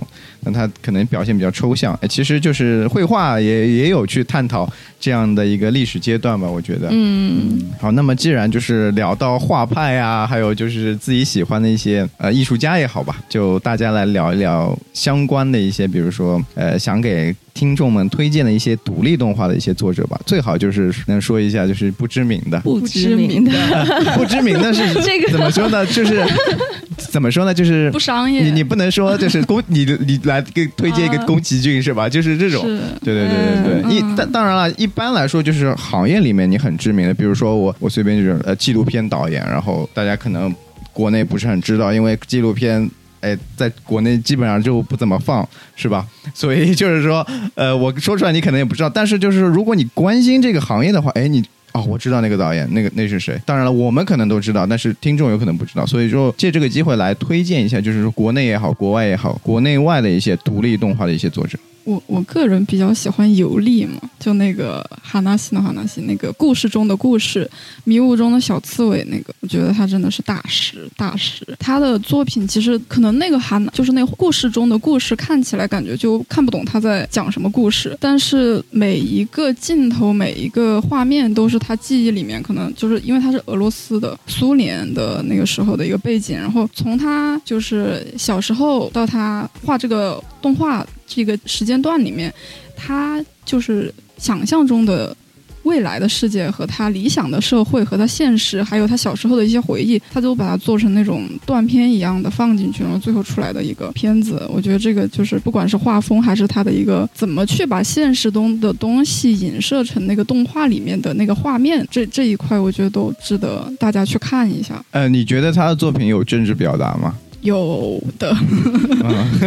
[0.48, 1.98] 那它可能表现比较抽象。
[2.02, 6.88] 哎，其实就是绘画也也有去探讨这样的一个历史阶段吧，我觉得。
[6.92, 23.52] 嗯，好，那么既然就是聊到画派啊，还有就是自己喜欢的一些呃艺术家也好吧，就大家来聊一聊相关的一些，比如说呃想给听众们推荐的一些独立动画的一些作者吧，最好就是能说一下就是不知名的，不知名的，
[24.15, 25.84] 不知名的是 这个怎么说呢？
[25.88, 26.24] 就是
[27.10, 27.52] 怎么说呢？
[27.54, 32.08] 就是不商业，你你不能说就是宫你你来给推荐一个啊宫崎骏是吧？
[32.08, 32.62] 就是这种。
[33.04, 40.54] 对对对对对，嗯一嗯当当然了，一般来说就是行业里面你很知名的，比如说我我随便就是呃纪录片导演，然后大家可能
[40.93, 42.88] 国内不是很知道，因为纪录片
[43.22, 46.06] 哎，在国内基本上就不怎么放，是吧？
[46.34, 47.26] 所以就是说，
[47.56, 51.44] 呃，我说出来你可能也不知道，但是就是如果你关心这个行业的话，哎，你。
[51.74, 53.40] 哦，我知道那个导演，那个那是谁？
[53.46, 61.56] 当然了，我们可能都知道，但是听众有可能不知道，所以说借这个机会来推荐一下，就是说国内也好，国外也好，国内外的一些独立动画的一些作者。
[61.88, 67.50] 我我个人比较喜欢游历嘛，就那个哈纳西的哈纳西，那个故事中的故事，
[67.86, 71.47] 迷雾中的小刺猬，那个我觉得他真的是大师大师。
[71.58, 90.86] 他的作品其实可能那个哈就是那故事中的故事看起来感觉就看不懂他在讲什么故事，但是每一个镜头每一个画面都是他记忆里面可能就是因为他是俄罗斯的苏联的那个时候的一个背景，然后从他就是小时候到他画这个动画。
[91.08, 92.32] 这个时间段里面，
[92.76, 95.15] 他就是想象中的
[95.63, 104.48] 未来的世界和他理想的社会和他现实，还有他小时候的一些回忆，他都把它做成那种断片一样的放进去，然后最后出来的一个片子。
[104.50, 114.82] 我觉得这个就是不管是画风还是他的一个怎么去把现实中的东西影射成那个动画里面的那个画面，这这一块我觉得都值得大家去看一下。
[114.91, 117.13] 呃，你觉得他的作品有政治表达吗？
[117.41, 118.36] 有的，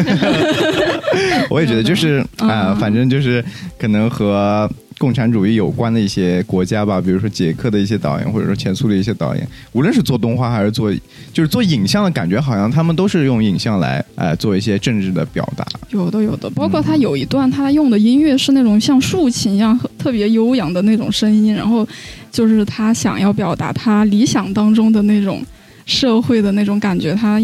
[1.50, 3.44] 我也觉得就是啊，反正就是
[3.78, 10.92] 可能和共产主义有关的一些国家吧，比如说捷克的一些导演，或者说前苏的一些导演，无论是做动画还是做
[11.32, 15.66] 就是做影像的感觉，好像他们都是用影像来呃做一些政治的表达。
[15.90, 21.86] 有的，有的，包括他有一段他用的音乐是那种像竖琴一样特别悠扬的那种声音，然后
[22.30, 25.42] 就是他想要表达他理想当中的那种。
[25.86, 27.40] 社会的那种感觉，他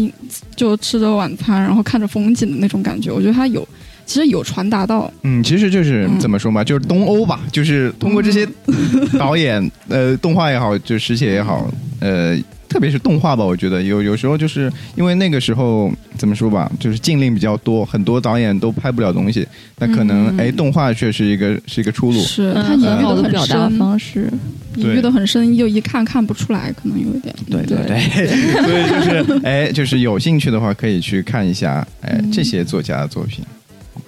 [0.55, 3.67] 就吃着晚餐，然后看着风景的那种感觉，我觉得他有，
[4.05, 5.11] 其实有传达到。
[5.23, 8.47] 嗯，其实就是怎么说嘛，就是东欧吧，就是通过这些
[9.17, 11.69] 导演，呃，动画也好，就实写也好，
[11.99, 12.37] 呃。
[12.69, 19.47] 特别是动画吧，我觉得有有时候就是因为那个时候怎么说吧，就是禁令比较多，很多导演都拍不了东西，
[19.79, 22.19] 那可能哎，动画却是一个是一个出路。
[22.21, 24.29] 是他隐喻的表达方式，
[24.75, 27.33] 隐喻的很深，又一看看不出来，可能有一点。
[27.49, 28.27] 对对对，
[28.63, 33.43] 所以就是哎， 就是有兴趣的话可以去看一下哎这些作家的作品。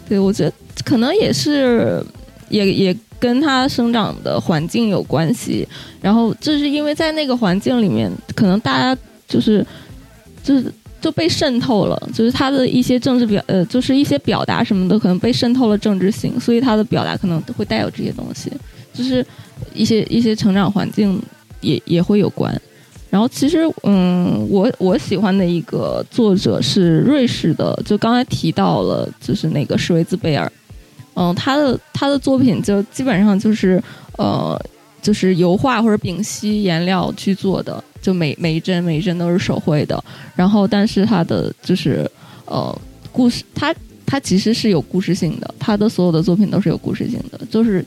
[0.08, 0.52] 对，我觉得
[0.84, 2.04] 可能也是，
[2.50, 2.98] 也也。
[3.22, 5.68] 跟他生长的环境有关系，
[6.02, 9.62] 然后就是因为在那个环境里面，可能大家就是
[10.42, 18.50] 就是就被渗透了，就是他的一些政治表呃，就是一些表达什么的，可能被渗透了政治性，所以他的表达可能会带有这些东西，
[18.94, 19.26] 就是
[19.74, 21.22] 一些一些成长环境
[21.60, 22.58] 也也会有关。
[23.10, 30.50] 然后其实嗯，我我喜欢的一个作者是瑞士的，就刚才提到了，就是那个施维兹贝尔。
[31.22, 33.84] 嗯，他的他的作品就基本上就是
[34.18, 34.58] 呃，
[35.02, 40.02] 就是油画或者丙烯颜料去做的，就每每一帧每一帧都是手绘的。
[40.34, 42.10] 然后，但是他的就是
[42.46, 42.74] 呃
[43.12, 47.86] 故事，他他其实是有故事性的，他的所有的作品都是有故事性的，就是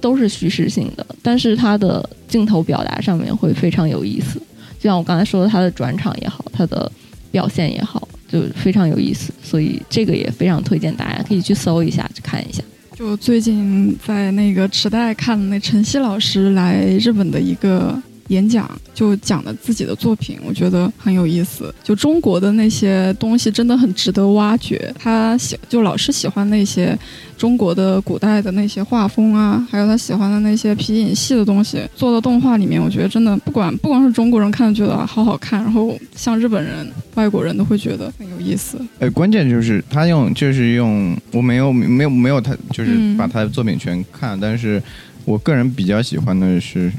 [0.00, 1.04] 都是叙事性的。
[1.20, 4.38] 但是他的镜头表达上面会非常有意思，
[4.78, 6.90] 就像我刚才说的，他的转场也好，他的
[7.32, 8.05] 表现也好。
[8.28, 12.62] 就非常有意思，所以这个也非常推荐大家可以去搜一下，去看一下。
[12.94, 18.02] 就最近在那个池袋看那陈曦老师来日本的一个。
[18.28, 21.72] 演讲就讲了自己的作品，我觉得很有意思。
[21.82, 24.92] 就中国的那些东西真的很值得挖掘。
[24.98, 26.98] 他喜就老是喜欢那些
[27.36, 38.78] 中国的古代的那些画风啊，还有他喜欢的那些皮影戏的东西，做到动画里面，我觉得真的不管不光是中国人看觉得好好看，然后像日本人、外国人都会觉得很有意思。
[38.98, 44.82] 呃，关键就是他用就是用我没有没有没有他就是把他的作品全看，但是
[45.24, 46.90] 我个人比较喜欢的是。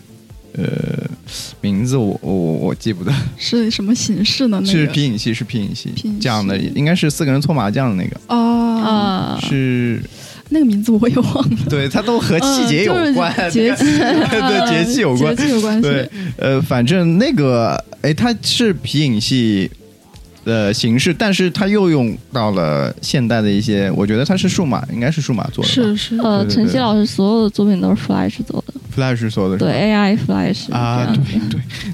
[0.58, 1.10] 呃，
[1.62, 4.66] 名字我我我记不得是什么形式的？
[4.66, 5.90] 是皮影戏，是皮影戏
[6.20, 10.02] 讲的，应该是四个人搓麻将的那个哦，是
[10.50, 11.58] 那个名字我也忘了。
[11.70, 15.82] 对，它都和季节有关，节气 对节气有关，节气有关系。
[15.82, 19.70] 对，呃，反正那个，哎，它是皮影戏。
[20.46, 25.70] 的形式，但是它又用到了现代的一些，我觉得它是数码，应该是数码做的。
[25.70, 31.16] 是是，呃，陈曦老师所有的作品都是 Flash 做的，Flash 做的，对 AI Flash 啊，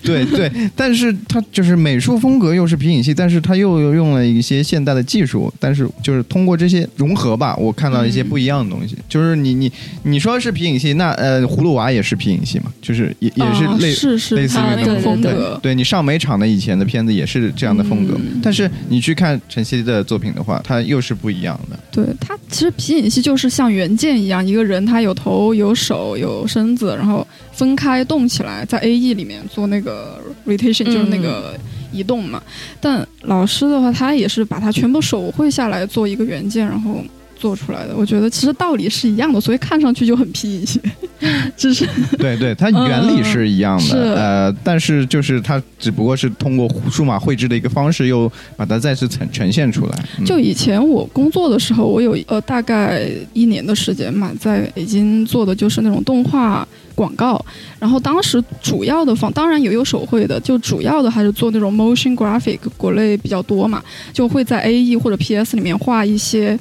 [0.02, 8.96] 对对对对，但是它就是美术风格又是皮影戏，但是它又用了一些现代的技术，但是就是通过这些融合吧，我看到一些不一样的东西。
[9.10, 9.72] 就是你你
[10.04, 15.60] 你说是皮影戏，那呃，葫芦娃也是皮影戏嘛，就是也也是类是是类似于那种风格。
[15.62, 18.13] 对你上美场的以前的片子也是这样的风格。
[18.42, 21.78] 但是你去看陈曦的作品的话，它又是不一样的。
[21.92, 31.58] 对它其实皮影戏就是像原件一样，一个人他有头有手有身子，然后分开动起来，在 A E 里面做那个 rotation，就是那个
[31.91, 32.41] 移动嘛。
[32.79, 37.03] 但老师的话，他也是把它全部手绘下来做一个原件，然后。
[37.36, 40.79] 做出来的，我觉得其实道理是一样的，所以看上去就很拼一些，
[41.58, 41.86] 只是
[42.17, 50.05] 对对，它原理是一样是的，呃，但是就是它只不过是通过数码绘制的一个方式，又把它再次呈呈现出来。
[50.20, 57.44] 嗯就以前我工作的时候，我有呃大概一年的时间嘛，在北京做的就是那种动画广告，
[57.80, 66.58] 然后当时主要的方当然也有手绘的，就主要的还是做那种 motion graphic，国内比较多嘛，就会在 A E 或者 P S 里面画一些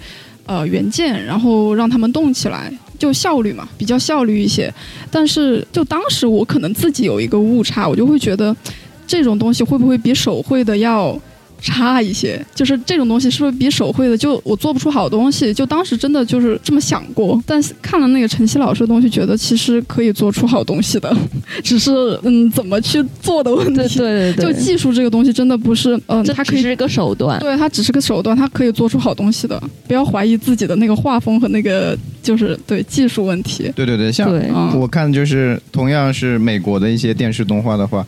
[0.46, 2.72] 呃原件，然后让他们动起来。
[2.98, 4.72] 就效率嘛，比较效率一些，
[5.10, 8.54] 但是就当时我可能自己有一个误差，我就会觉得
[9.08, 11.20] 这种东西会不会比手绘的要
[11.62, 15.54] 差一些，就是这种东西是不是比手绘的就我做不出好东西？
[15.54, 21.16] 就当时真的就是这么想过，但是看了那个晨曦老师的东西，觉得其实可以做出好东西的，
[21.62, 23.74] 只是嗯怎么去做的问题。
[23.74, 27.38] 对对对，就技术这个东西真的不是嗯，它可以只是一个手段。
[27.38, 33.70] 对它只是个手段，它可以做出好东西的，不要怀疑自己的那个画风和那个就是对技术问题。
[33.76, 38.04] 对对对，像对嗯我看就是同样是美国的一些电视动画的话，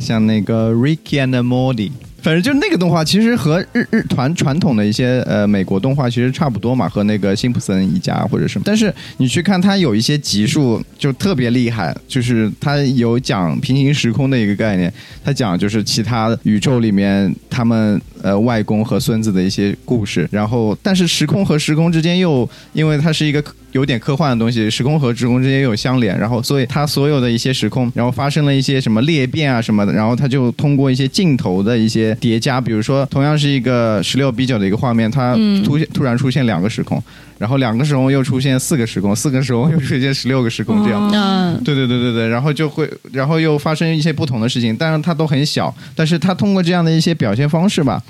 [0.00, 1.90] 像那个 Ricky and Morty。
[2.24, 8.62] 反正就那个动画，其实和日日团传统的一些呃美国动画其实差不多嘛，和那个辛普森一家或者什么。
[8.64, 14.90] 但是你去看它有一些集数就特别厉害，就是它有讲平行时空的一个概念，
[15.22, 23.44] 它讲就是其他宇宙里面他们呃外公和孙子的一些故事，然后但是时空和时空之间又因为它是一个
[23.74, 35.64] 有点科幻的东西，时空和时空之间又有相连，然后所以它所有的一些时空，然后发生了一些什么裂变啊什么的，然后它就通过一些镜头的一些叠加，比如说同样是一个十六比九的一个画面，它嗯。
[35.64, 37.02] 突、突然出现两个时空，
[37.38, 41.10] 然后两个时空又出现四个时空，四个时空又出现十六个时空这样。
[41.64, 48.02] 对对对对对，然后就会，然后又发生一些不同的事情，但是它都很小，但是它通过这样的一些表现方式吧，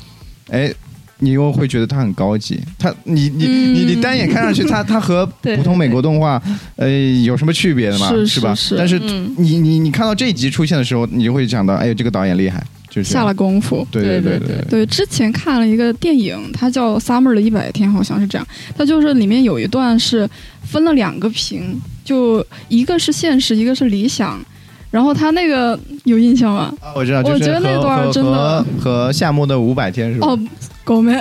[0.50, 0.72] 哎，
[1.18, 2.60] 你又会觉得它很高级。
[2.78, 6.40] 它你你你你单眼看上去它，它和 普通美国动画，
[6.76, 6.88] 呃，
[7.22, 8.08] 有什么区别的吗？
[8.10, 8.54] 是是吧？
[8.76, 13.86] 但是嗯你你你看到这一集出现的时候，你就会想到，哎呦，这个导演厉害，就是下了功夫。
[13.90, 18.46] 对对对对对对，之前看了一个电影，它叫《Summer 的一百天》，好像是这样。
[18.76, 20.28] 它就是里面有一段是
[20.62, 24.40] 分了两个屏，就一个是现实，一个是理想。
[24.90, 26.72] 然后他那个有印象吗？
[26.80, 30.28] 啊我知道，我就是觉得那段真的和和夏目的五百天是吧？
[30.28, 30.38] 哦，
[30.84, 31.14] 狗们，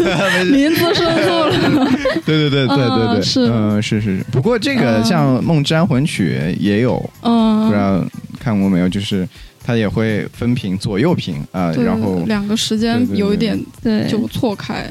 [0.52, 1.88] 名字说错了。
[2.24, 4.24] 对对对对对对，嗯是嗯是是是。
[4.30, 7.28] 不过这个嗯像《梦之安魂曲》也有，不
[7.70, 8.04] 知嗯，道
[8.38, 8.88] 看过没有？
[8.88, 9.26] 就是
[9.66, 14.88] 它也会分屏左右屏啊、对然后两个时间有一点对，就错开。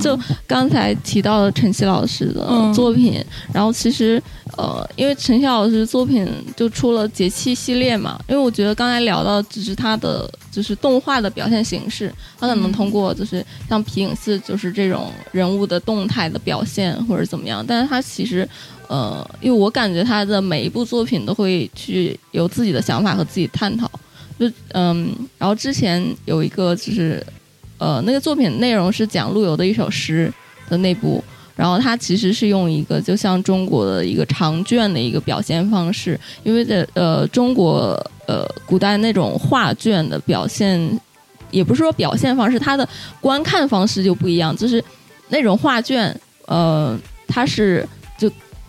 [0.00, 2.72] 就刚才提到了陈曦老师的嗯。
[2.72, 3.22] 作品，
[3.52, 4.20] 然后其实
[4.56, 12.10] 呃，因为陈曦老师作品就出了节气系列嘛，因为我觉得刚才聊到只是他的就是动画的表现形式，
[12.40, 12.72] 他可能嗯。
[12.72, 18.48] 通过就是像皮影戏就是这种人物的动态的表现或者怎么样，但是他其实
[18.88, 23.90] 呃，因为我感觉他的每一部作品都会去有自己的想法和自己探讨，
[24.38, 27.24] 就嗯，然后之前有一个就是
[27.78, 30.32] 呃，那个作品内容是讲陆游的一首诗
[30.68, 31.22] 的那部，
[31.54, 37.90] 然后它其实是用一个就像中国的一个长卷的一个表现方式，因为在呃中国
[38.26, 41.00] 呃古代那种画卷的表现，
[41.50, 42.88] 也不是说表现方式，它的
[43.20, 44.82] 观看方式就不一样，就是
[45.28, 47.86] 那种画卷，呃，它是。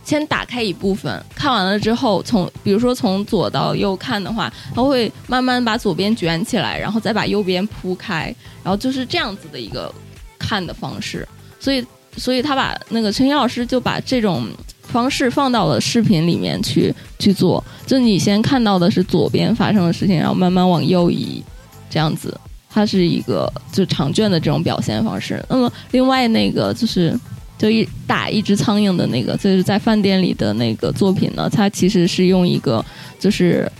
[0.06, 8.34] 先打开一部分，看完了之后，从比如说从左到右看的话，它会慢慢把左边卷起来，然后再把右边铺开，
[8.64, 9.92] 然后就是这样子的一个
[10.38, 11.28] 看的方式。
[11.60, 11.84] 所以，
[12.16, 14.48] 所以他把那个陈老师就把这种
[14.84, 17.62] 方式放到了视频里面去去做。
[17.88, 21.44] 就你先看到的是左边发生的事情，然后慢慢往右移，
[21.90, 22.40] 这样子，
[22.70, 25.44] 它是一个就长卷的这种表现方式。
[25.50, 27.20] 那么另外那个就是。
[27.58, 32.84] 就一打一只苍蝇的那个，就是在饭店里的那个作品呢，它其实是用一个
[33.20, 33.72] 就是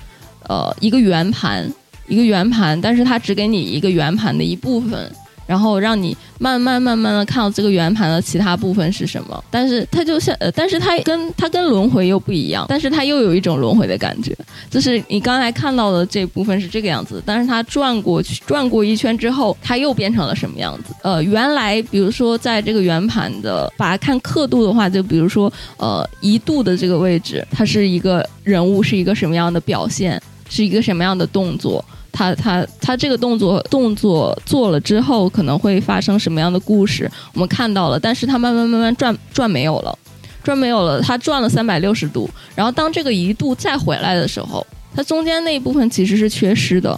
[0.48, 1.70] 呃一个圆盘，
[2.08, 5.12] 一个圆盘，但是它只给你一个圆盘的一部分，
[5.46, 9.44] 然后让你慢慢慢慢的看到这个圆盘的其他部分是什么。
[9.50, 14.36] 但是它就像呃，但是它跟它跟轮回又不一样，但是它又有一种轮回的感觉，
[14.70, 20.94] 就是你刚才看到的这部分是这个样子，但是它转过去转过一圈之后，它又变成了什么样子？
[21.04, 31.84] 呃，原来比如说在这个圆盘的，把它看刻度的话，就比如说呃一度的这个位置，它是一个人物是一个什么样的表现，是一个什么样的动作。
[32.16, 37.12] 他他他这个动作动作做了之后，可能会发生什么样的故事？
[37.34, 40.00] 我们看到了，但是它慢慢慢慢转转没有了，
[40.42, 46.98] 转没有了，它转了三百六十度，然后当这个一度再回来的时候，它中间那一部分其实是缺失的，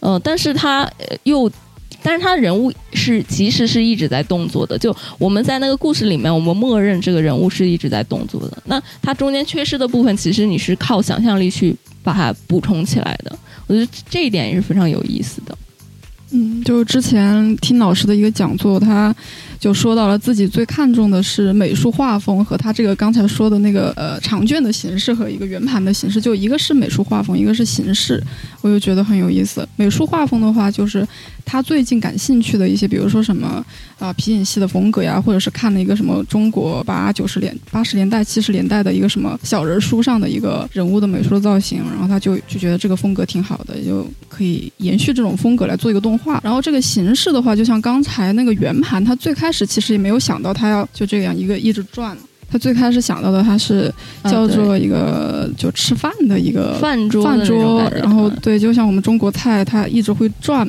[0.00, 0.88] 呃，但是他
[1.24, 1.50] 又。
[2.00, 8.56] 但是他人物是其实是一直在动作的，就我们在那个故事里面，我们默认这个人物是一直在动作的。
[8.66, 13.36] 那他中间缺失的部分，其实你是靠想象力去把它补充起来的。
[13.68, 15.56] 我觉得这一点也是非常有意思的。
[16.30, 19.14] 嗯，就之前听老师的一个讲座，他
[19.58, 28.22] 就说到了自己最看重的是美术画风和他这个刚才说的那个呃长卷的形式和一个圆盘的形式，就一个是美术画风，一个是形式，
[28.60, 29.66] 我就觉得很有意思。
[29.76, 31.06] 美术画风的话，就是
[31.46, 33.64] 他最近感兴趣的一些，比如说什么
[33.98, 46.40] 啊皮影戏的风格呀，或者是看了一个什么中国八九十年八十年代七十年代的一个什么小人书上的一个人物的美术的造型，然后他就就觉得这个风格挺好的，就可以延续这种风格来做一个动画。
[46.42, 52.16] 然后这个形式的话，就像刚才那个圆盘，它最开始其实也没有想到它要就这样一个一直转。
[52.50, 53.92] 他最开始想到的他是
[54.24, 57.82] 叫做一个就吃饭的一个饭桌，饭桌。
[57.94, 60.66] 然后对，就像我们中国菜，它一直会转，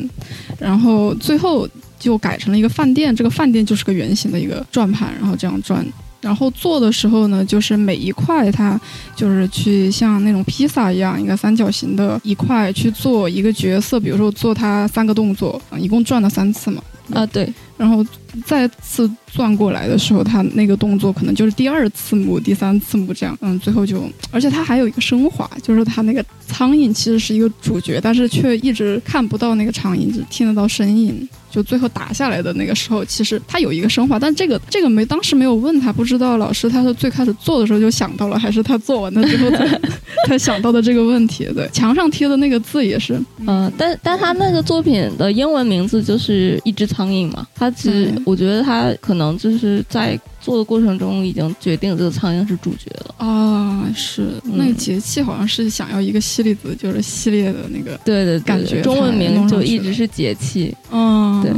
[0.60, 1.66] 然后最后
[1.97, 3.16] 就改成了一个饭店。
[3.16, 5.86] 这个饭店就是个圆形的一个转盘，然后这样转。
[6.22, 8.80] 然后做的时候呢，就是每一块它
[9.15, 16.82] 就是去像那种披萨一样，一个三角形的一块去做一个角色，比如说做它三个动作，一共转了三次嘛。
[17.13, 17.51] 啊，对。
[17.80, 18.05] 然后
[18.45, 23.36] 再次转过来的时候，他那个动作可能就是第二次母、第三次母这样。
[23.41, 31.27] 嗯，最后就，而且他还有一个升华，就是他那个苍蝇其实是一个主角，但是却一直看不到那个苍蝇，只听得到声音。
[31.51, 39.82] 就最后打下来的那个时候，其实他有一个升华，但这个这个没当时没有问他，不知道老师他是最开始做的时候就想到了，还是他做完了之后才
[40.27, 41.49] 才想到的这个问题。
[41.55, 50.20] 对，墙上贴的那个字也是，嗯，但但他那个作品的英文名字就是一只苍蝇嘛，他其实我觉得他可能就是在。
[50.41, 53.86] 做的过程中已经决定这个苍蝇是主角了啊！
[53.93, 60.74] 是那个节气好像是想要一个系列子，就是系列的那个对对感觉，中文名就一直是节气。
[60.91, 61.51] 嗯，对。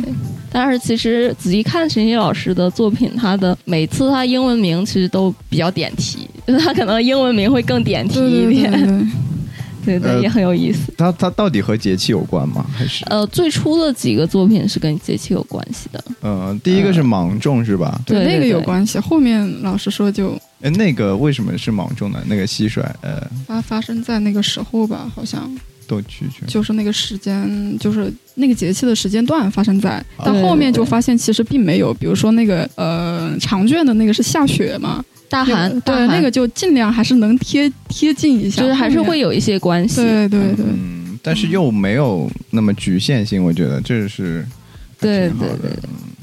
[0.52, 8.72] 但是其实仔细看陈曦老师的作品，他的每次他英文名其实都比较点题，就是他可能英文名会更点题一点。
[8.72, 9.08] 对对，
[10.22, 10.94] 也很有意思。
[10.98, 12.66] 它它到底和节气有关吗？
[12.74, 16.04] 还是呃，最初的几个作品是跟节气有关系的。
[16.22, 18.00] 嗯，第一个是芒种是吧？
[18.06, 19.00] 对，那个有关系。
[19.00, 22.22] 后面老师说就，哎，那个为什么是芒种呢？
[22.28, 25.50] 那个蟋蟀，呃，发发生在那个时候吧，好像
[25.88, 31.94] 都拒绝，就是那个时间，就是那个节气的时间段发生在，但后面就发现其实并没有。
[31.94, 35.04] 比如说那个呃长卷的那个是下雪嘛。
[35.32, 40.02] 大寒，对那个就尽量还是能贴贴近一下，就是还是会有一些关系。
[40.02, 44.46] 对对对，嗯，但是又没有那么局限性，我觉得这是
[45.00, 45.72] 对对对，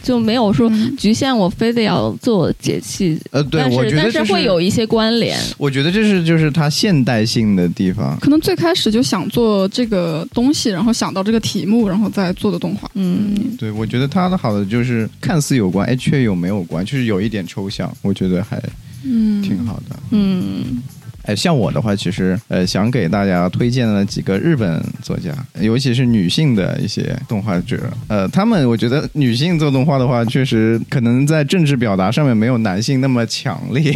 [0.02, 3.18] 就没有说局限我非得要做节气。
[3.30, 5.38] 呃，对，我觉得但是会有一些关联。
[5.56, 12.90] 我觉得这是就是它现代性的地方，可能最开始就想做这个东西，然后想到这个题目，然后再做的动画。
[12.92, 18.62] 嗯，对，我觉得它的好的就是看似有关，哎，却又没有关，就是有一点抽象，我觉得还。
[19.04, 19.98] 嗯，挺好的。
[20.10, 20.82] 嗯。
[21.28, 27.78] 哎，像我的话，其实呃，想给大家推荐了几个日本作家，尤其是女性的一些动画者。
[28.06, 33.92] 呃，他们我觉得女性做动画的话，确实可能在政治表达上面没有男性那么强烈，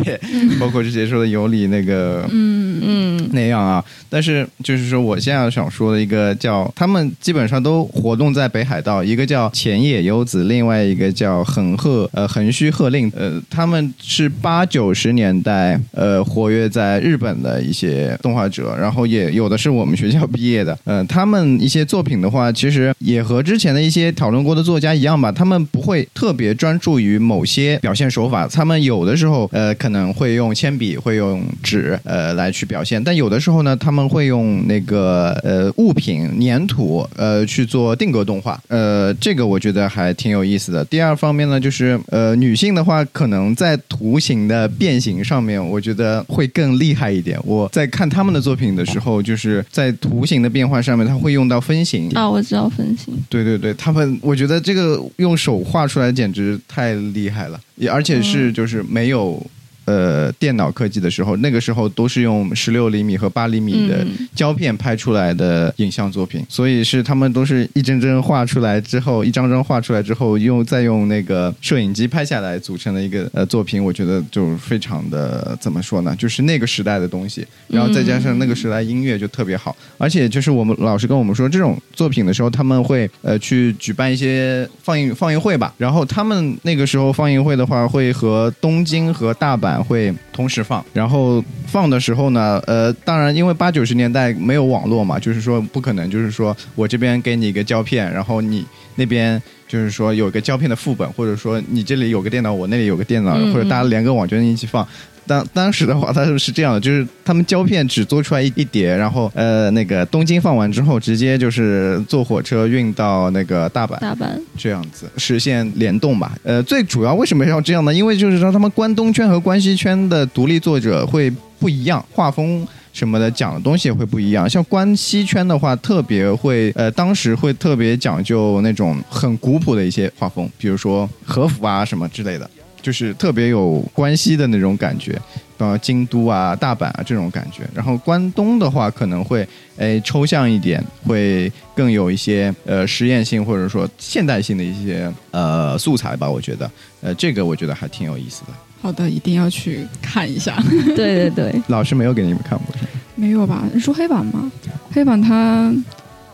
[0.61, 3.83] 包括之前说的尤里那个，嗯嗯那样啊。
[4.11, 17.19] 但是就是说，我现在想说的一个叫他们基本上都活动在北海道，一个叫浅野优子，另外一个叫横鹤呃横须贺令，呃，他们是八九十年代呃活跃在日。
[17.23, 40.85] 本的一些动画者，然后也有的是我们学校毕业的，嗯，他们一些作品的话，其实也和之前的一些讨论过的作家一样吧，他们不会特别专注于某些表现手法，他们有的时候呃可能会用铅笔，会用纸呃来去表现，但有的时候呢，他们会用那个呃物品粘土呃去做定格动画，呃，这个我觉得还挺有意思的。
[40.87, 47.02] 第二方面呢，就是呃女性的话，可能在图形的变形上面，我觉得会更厉害。
[47.11, 53.15] 一点，我在看他们的作品的时候，就是在图形的变换上面，他会用到分形啊，我知道分形。
[53.29, 59.45] 对对对，他们我觉得这个用手画出来简直太厉害了，也而且是就是没有。
[59.85, 73.83] 呃，电脑科技的时候，那个时候都是用十六厘米和八厘米的胶片拍出来的影像作品，所以是他们都是一帧帧画出来之后，一张张画出来之后，用再用那个摄影机拍下来组成的一个呃作品。
[73.83, 76.15] 我觉得就非常的怎么说呢？
[76.17, 89.72] 就是那个时代的东西，然后再加上那个时代音乐就特别好，而且就是我们老师跟我们说，这种作品的时候，他们会呃去举办一些放映放映会吧，然后他们那个时候放映会的话，会和东京和大阪。
[89.73, 98.65] 版会同时放，然后放的时候呢，呃，当然因为八九十年代没有网络嘛，就是说不可能，就是说我这边给你一个胶片，然后你
[98.97, 104.87] 那边就是说有一个胶片的副本，或者说你这里有个电脑，我那里有个电脑，嗯或者大家连个网就能一起放。
[105.27, 116.37] 当当时的话，它是这样的，就是他们胶片只做出来一一叠，然后呃，那个东京放完之后，直接就是坐火车运到那个大阪，大阪，这样子实现联动吧。
[116.43, 117.93] 呃，最主要为什么要这样呢？
[117.95, 122.67] 因为就是说他们关东圈和关西圈的独立作者会不一样，画风。
[122.93, 132.51] 什么的讲的东西也会不一样，像关西圈的话，特别会呃，当时会特别讲究那种很古朴的一些画风，比如说和服啊什么之类的，
[132.83, 135.17] 就是特别有关西的那种感觉，
[135.59, 137.63] 呃，京都啊、大阪啊这种感觉。
[137.75, 146.29] 然后关东的话，可能会诶抽象一点，会更有一些呃实验性或者说现代性的一些呃素材吧。
[146.29, 146.71] 我觉得，
[147.01, 148.49] 呃，这个我觉得还挺有意思的。
[148.83, 150.61] 好的，一定要去看一下。
[150.97, 152.89] 对对对，老师没有给你们看过是吗？
[153.15, 153.63] 没有吧？
[153.73, 154.51] 你说黑板吗？
[154.91, 155.73] 黑板它，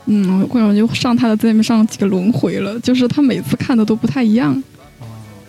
[0.06, 4.62] 嗯，或者就上他的字面上几个轮回了，就是他每次看的都不太一样。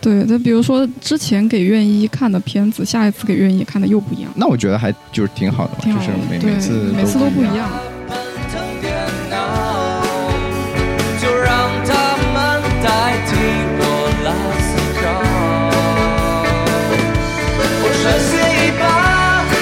[0.00, 6.18] 对，那比如说之前给院医看的片子，下一次给院医看的又不一样，那我觉得还就是挺好的，挺好的就是。
[6.30, 7.68] 每，每次每次都不一样。
[8.08, 8.16] 奔
[8.50, 8.90] 腾电
[9.28, 10.02] 脑，
[11.20, 12.88] 就让他们代
[13.28, 13.30] 替
[13.76, 13.82] 我
[14.24, 14.32] 来
[14.64, 15.02] 思考。
[17.82, 18.82] 我率先一把，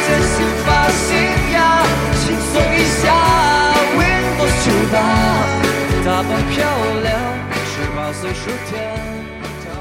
[0.06, 0.32] 坚信
[0.64, 0.66] 发
[1.02, 1.08] 信
[1.52, 1.58] 呀，
[2.22, 3.10] 轻松一下
[3.98, 4.94] ，Windows 九八，
[6.04, 6.62] 打扮漂
[7.02, 7.10] 亮，
[7.66, 9.17] 十八岁数天堂。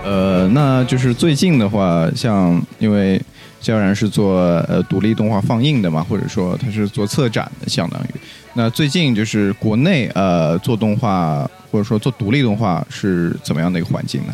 [0.07, 3.21] 呃，那就是最近的话，像因为
[3.59, 4.37] 萧然是做
[4.69, 8.05] 呃独立动画放映的嘛，或者说他是做策展的，相当于。
[8.53, 14.33] 那最近就是国内呃做动画或者说做独立动画是怎么样的一个环境呢？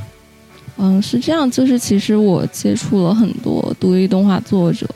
[0.78, 4.88] 嗯，是这样，就是其实我接触了很多独立动画作者，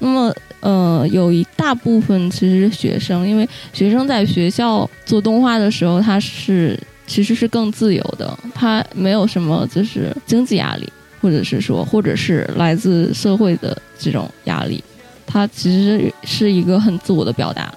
[0.00, 14.82] 那么呃，有一大部分其实是学生，因为学生在学校做动画的时候，他是其实是更自由的，他没有什么就是经济压力，或者是说，或者是来自社会的这种压力，
[15.26, 17.72] 他其实是一个很自我的表达，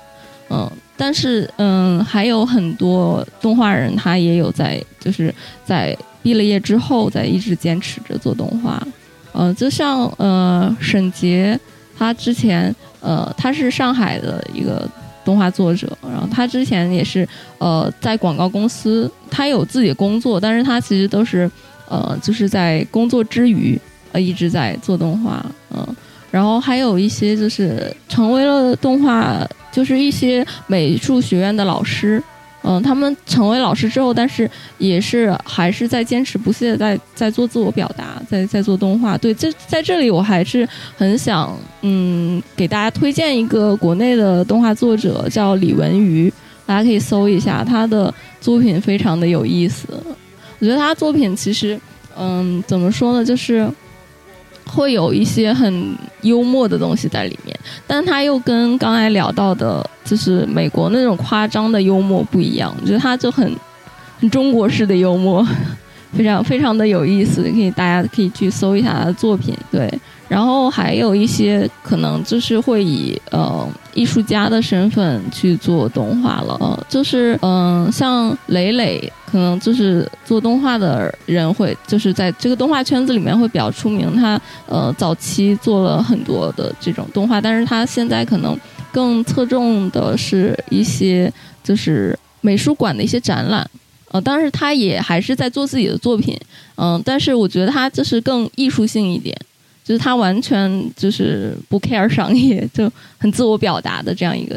[0.49, 0.69] 嗯。
[1.01, 8.85] 但是，嗯，还有很多动画人，他也有在，就是在毕了业之后，在一直坚持着做动画。
[9.31, 11.57] 嗯，就像呃沈杰，
[11.97, 14.85] 他之前呃他是上海的一个
[15.29, 17.27] 动画作者，然后他之前也是
[17.59, 21.47] 呃在广告公司，他有自己的工作，但是他其实都是
[21.87, 23.79] 呃就是在工作之余
[24.11, 25.95] 呃一直在做动画，嗯、
[26.31, 32.23] 然后还有一些就是成为了动画，就是一些美术学院的老师，
[32.61, 39.17] 嗯，他们成为老师之后，但是也是还是在坚持不懈的在在做自我表达，在在做动画。
[39.17, 46.31] 对，这在这里我还是很想嗯给大家推荐一个国内的动画作者，叫李文瑜，
[46.65, 49.87] 大家可以搜一下他的作品，非常的有意思。
[50.59, 51.79] 我觉得他作品其实
[52.17, 53.71] 嗯怎么说呢，就是。
[54.69, 62.73] 会有一些很幽默的东西在里面，但他又跟刚才聊到的，就是美国那种夸张的幽默不一样。
[62.79, 63.51] 我觉得他就很
[64.19, 65.45] 很中国式的幽默，
[66.13, 69.55] 非常非常的有意思，可以大家可以去搜一下他的作品。
[69.71, 69.91] 对，
[70.29, 88.55] 然后还有一些可能就是会以呃艺术家的身份去做动画了，呃，就是嗯、像磊磊，可能就是做动画的人会就是在这个动画圈子里面会比较出名，他呃早期做了很多的这种动画，但是他现在可能
[88.91, 91.31] 更侧重的是一些
[91.63, 93.67] 就是美术馆的一些展览。
[94.11, 96.35] 呃，当然他也还是在做自己的作品，
[96.77, 99.35] 嗯、但是我觉得他就是更艺术性一点，
[99.89, 102.87] 就是他完全就是不 care 商业， 就
[103.17, 104.55] 很自我表达的这样一个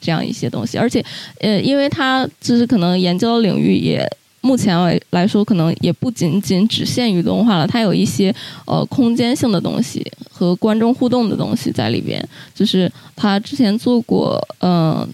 [0.00, 0.76] 这样一些东西。
[0.76, 1.00] 而且，
[1.38, 4.04] 呃，因为他就是可能研究的领域也
[4.40, 8.34] 目前来来说，可能也不仅仅只限于动画了，它有一些
[8.66, 12.20] 呃空间性的东西和观众互动的东西在里边。
[12.52, 15.08] 就是他之前做过，嗯、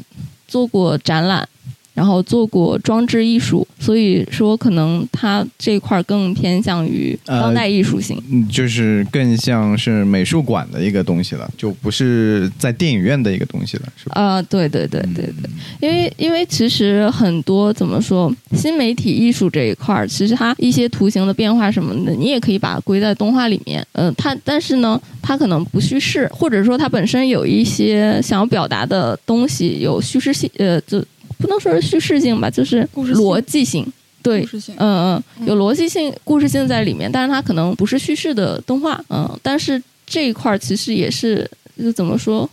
[0.46, 1.46] 做过展览。
[1.99, 8.16] 然后做过装置艺术，所以说可能他这块儿更偏向于呃当代艺术性。
[8.30, 14.12] 嗯，就是更像是美术馆的一个东西了，就不是在电影院的一个东西了，是吧？
[14.14, 23.84] 啊、对对对对对，嗯因为因为其实很多怎么说，新媒体艺术这一块儿，其实它一些图形的变化什么的，你也可以把它归在动画里面。
[23.90, 31.05] 呃，它但是呢，它可能不叙事，或者说它本身有一些想要表达的东西，有叙事性，呃，就
[31.39, 33.86] 不能说是叙事性吧，就是逻辑性。
[34.20, 42.49] 对嗯，嗯有逻辑性、故事性在里面，但是它可能不是叙事的动画，嗯，但是这一块儿其实也是就怎么说，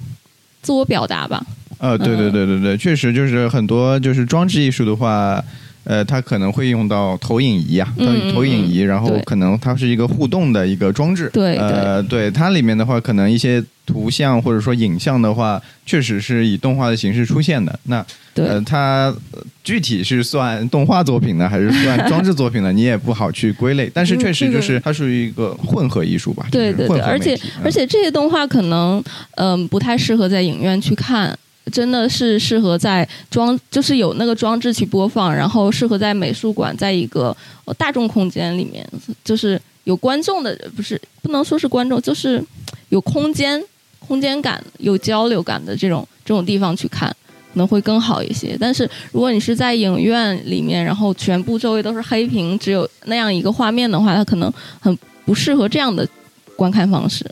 [0.61, 1.43] 自我表达吧，
[1.79, 5.43] 呃，对对对对对，确实就是很多就是装置艺术的话，
[5.85, 11.29] 呃，它可能会用到投影仪啊，投嗯嗯投影仪，然后可能它是一个互动的一个装置。
[11.31, 17.79] 对呃，对它里面的话，可能一些图像或者说影像的话，确实是以动画的形式出现的。
[17.83, 22.73] 那对，呃，它呃具体是算动画作品呢，还是算装置作品呢？
[22.73, 23.89] 你也不好去归类。
[23.93, 26.47] 但是嗯确实就是它属于一个混合艺术吧。
[26.51, 29.03] 对对对，而且而且这些动画可能
[29.35, 31.37] 嗯、不太适合在影院去看。
[31.71, 37.35] 真的是适合在装，就是有那个装置去播放，然后适合在美术馆，在一个
[37.65, 38.87] 呃大众空间里面，
[39.23, 42.43] 就是有观众的，不是不能说是观众，就是
[42.89, 43.61] 有空间、
[43.99, 47.09] 空间感、有交流感的这种这种地方去看，
[47.51, 48.55] 可能会更好一些。
[48.59, 54.95] 但是如果你是在影院里面，然后全部周围都是黑屏，只有那样一个画面的话，它可能很
[55.25, 56.07] 不适合这样的
[56.55, 57.25] 观看方式。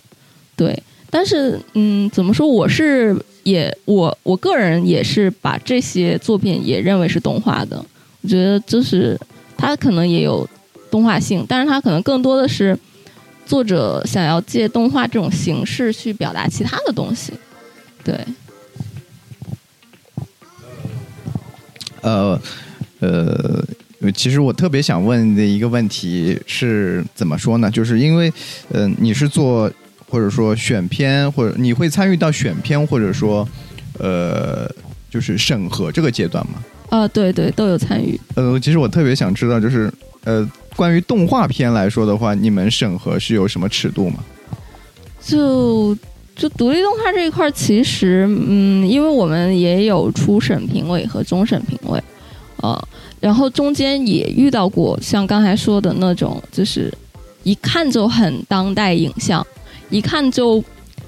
[0.55, 0.77] 对，
[1.13, 2.47] 但是嗯，怎么说？
[2.47, 7.77] 我是也我我个人也是把这些作品也认为是动画的。
[8.23, 9.15] 我觉得就是
[9.55, 10.49] 它可能也有
[10.89, 12.75] 动画性，但是它可能更多的是
[13.45, 17.31] 作者想要借动画这种形式去表达其他的东西。
[18.03, 18.19] 对，
[22.01, 22.41] 呃
[23.01, 23.63] 呃，
[24.15, 27.69] 其实我特别想问的一个问题是怎么说呢？
[27.69, 28.33] 就是因为，
[28.69, 29.71] 呃，你是做
[30.13, 33.47] 或者说选片，或者你会参与到选片，或者说，
[33.97, 34.69] 呃，
[35.09, 36.63] 就是审核这个阶段吗？
[36.89, 38.19] 啊，对对，都有参与。
[38.35, 39.91] 呃，其实我特别想知道，就是
[40.23, 44.23] 呃，关于动画片来说的话，你们审核是有什么尺度吗？
[45.19, 45.97] 就
[46.35, 51.99] 就独立动画这一块儿，其实嗯，因为我们也有初审评委和终审评委，
[52.57, 52.87] 呃，
[53.19, 56.93] 然后中间也遇到过像刚才说的那种，就是
[57.41, 59.43] 一看就很当代影像，
[59.93, 60.63] 一看就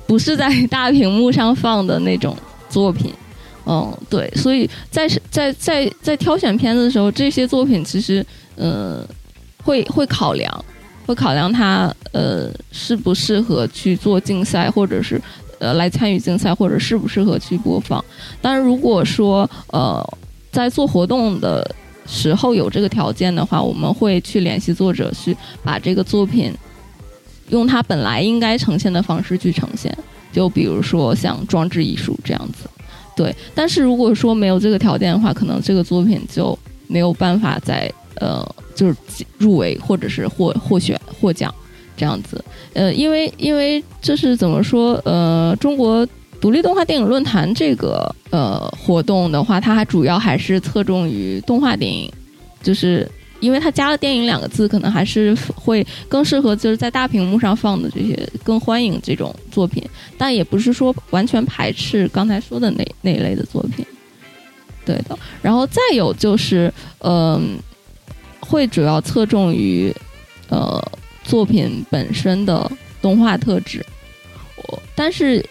[0.05, 2.37] 不是在大屏幕上放的那种
[2.69, 3.11] 作品。
[3.67, 8.23] 嗯，对，所以在在在在挑选片子的时候，这些作品其实
[8.55, 9.03] 呃
[9.63, 10.65] 会会考量，
[11.07, 15.19] 会考量它呃适不适合去做竞赛，或者是
[15.57, 18.05] 呃来参与竞赛，或者适不适合去播放。
[18.39, 19.99] 但是，如果说呃
[20.51, 21.67] 在做活动的
[22.05, 26.53] 时候有这个条件的话，我们会去联系作者，去把这个作品
[27.49, 29.95] 用它本来应该呈现的方式去呈现。
[30.31, 32.69] 就比如说像装置艺术这样子，
[33.15, 33.33] 对。
[33.53, 38.95] 但是如果说没有这个条件的话，可能这个作品就没有办法在呃就是
[39.37, 41.53] 入围或者是获获选获奖
[41.95, 42.43] 这样子。
[42.73, 45.01] 呃，因为因为这是怎么说？
[45.05, 46.05] 呃，中国
[46.41, 52.11] 独立动画电影论坛这个呃活动的话，它还主要还是侧重于动画电影，
[52.61, 53.09] 就是
[53.45, 59.83] 因为它加了“电影”两个字，可能还是会更适合就是在大屏幕上放的这些，更欢迎这种作品。
[60.17, 63.85] 但也不是说完全排斥刚才说的那那一类的作品。
[64.83, 67.57] 对的，然后再有就是，嗯、
[68.39, 69.93] 会主要侧重于
[70.49, 70.83] 呃
[71.23, 72.71] 作品本身的
[73.01, 73.83] 动画特质，
[74.57, 75.43] 我但是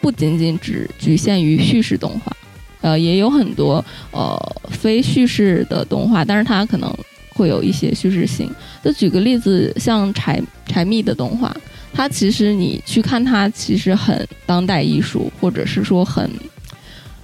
[0.00, 2.36] 不仅仅只局限于叙事动画，
[2.80, 6.96] 呃，也有很多呃非叙事的动画，但是它可能
[7.40, 8.50] 会有一些叙事性。
[8.84, 11.56] 就举个例子，像柴柴蜜的动画，
[11.94, 16.30] 它其实你去看它，其实很当代艺术，或者是说很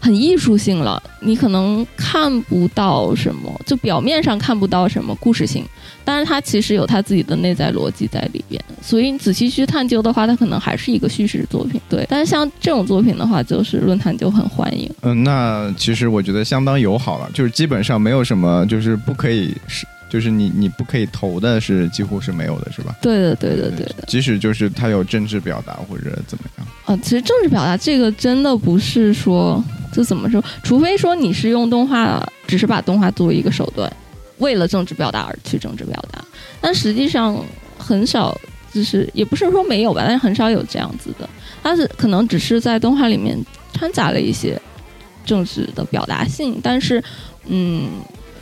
[0.00, 1.02] 很艺术性了。
[1.20, 5.64] 你可能看不到什么，就表面上看不到什么故事性，
[6.04, 8.62] 但是它其实有它自己的内在逻辑在里边。
[8.80, 11.80] 所以你仔细去探究的话，它可能还是一个叙事作品。
[11.88, 14.88] 对，但是像这种作品的话，就是论坛就很欢迎。
[15.02, 22.94] 嗯，那其实我觉得相当友好了，就是基本上没有什么就是不可以是，就是你你不可以投的是几乎是没有的，是吧？
[23.02, 24.04] 对的，对的，对的。
[24.06, 30.42] 即使就是他有政治表达或者怎么样，啊，其实政治表达这个真的不是说，就怎么说？
[30.62, 33.92] 除非说你是用动画，只是把动画作为一个手段，
[34.38, 36.24] 为了政治表达而去政治表达，
[36.60, 37.42] 但实际上
[37.76, 38.38] 很少，
[38.72, 41.28] 就是也不是说没有吧，但是很少有这样子的。
[41.62, 43.36] 它是可能只是在动画里面
[43.72, 44.60] 掺杂了一些
[45.24, 47.02] 政治的表达性，但是，
[47.48, 47.88] 嗯，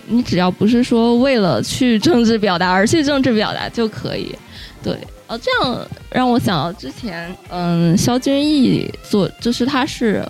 [0.06, 4.34] 你只要不是说为了去政治表达而去政治表达就可以，
[4.82, 4.96] 对。
[5.26, 5.80] 哦，这样
[6.10, 10.22] 让我想到之前，嗯，肖军义作，就是他是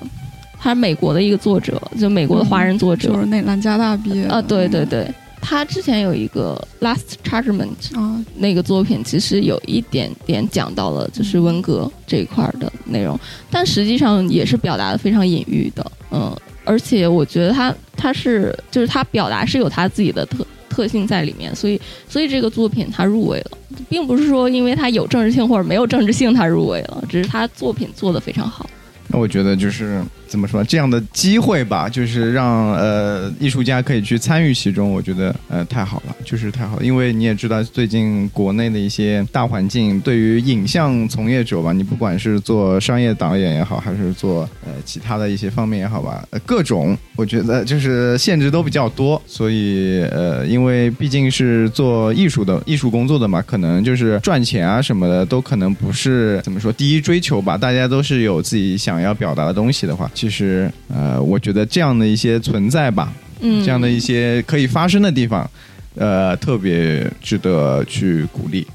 [0.57, 5.05] 他是美国的一个作者，就美国的华人作者，就是那南加大毕业的啊，对对对，
[5.41, 6.57] 他之前有一个
[6.87, 7.71] 《Last Judgment》
[8.01, 13.19] 啊，那个作品，其实有一点点讲到了就是文革这一块儿的内容，
[13.51, 16.33] 但实际上也是表达的非常隐喻的，嗯，
[16.65, 23.59] 而且我觉得他他是就是他表达是有他自己的特特性在里面，所以所以这个作品他入围了，
[23.89, 28.69] 并不是说因为他有政治性或者没有政治性他入围了，只是他作品做得非常好。
[29.09, 36.85] 那我觉得就是怎么说，这样的机会吧，就是让呃艺术家可以去参与其中，我觉得呃太好了，就是太好了。
[36.85, 49.21] 因为你也知道，最近国内的一些大环境，对于影像从业者吧，你不管是做商业导演也好，还是做呃其他的一些方面也好吧，呃各种我觉得就是限制都比较多。
[49.27, 57.57] 所以呃，因为毕竟是做艺术的艺术工作的嘛，可能就是赚钱啊什么的都可能不是怎么说第一追求吧。
[57.57, 65.51] 大家都是有自己想要表达的东西的话，其实呃，我觉得这样的一些存在吧，嗯，这样的一些可以发生的地方，
[65.97, 68.67] 呃，特别值得去鼓励。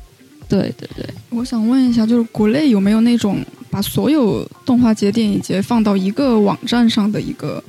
[0.50, 3.38] 对对对，我想问一下，就是国内有没有那种
[3.72, 7.64] 把所有动画节、电影节放到一个网站上的一个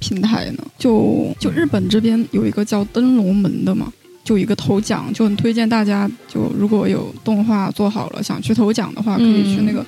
[0.00, 0.64] 平台呢？
[0.76, 3.92] 就就日本这边有一个叫灯笼门的嘛，
[4.24, 9.84] 就一个投奖，就很推荐大家，就如果有动画做好了想去投奖的话，可以去那个。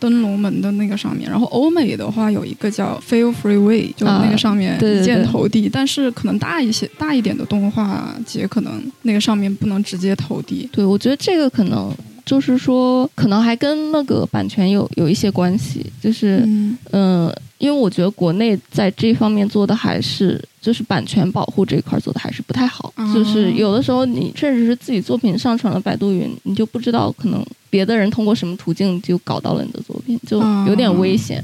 [0.00, 10.68] 灯笼门的那个上面，然后欧美的话有一个叫 Feel Free Way，就那个上面一键对投递，但是可能大一些、大一点的动画节，可能那个上面不能直接投递。
[10.72, 11.94] 对，我觉得这个可能
[12.24, 31.42] 就是说，可能还跟那个版权有有一些关系，就是嗯嗯、因为我觉得国内在这方面做的还是就是版权保护这一块做的还是不太好，哦就是有的时候你甚至是自己作品上传了百度云，你就不知道可能别的人通过什么途径就搞到了你的作品，就有点危险。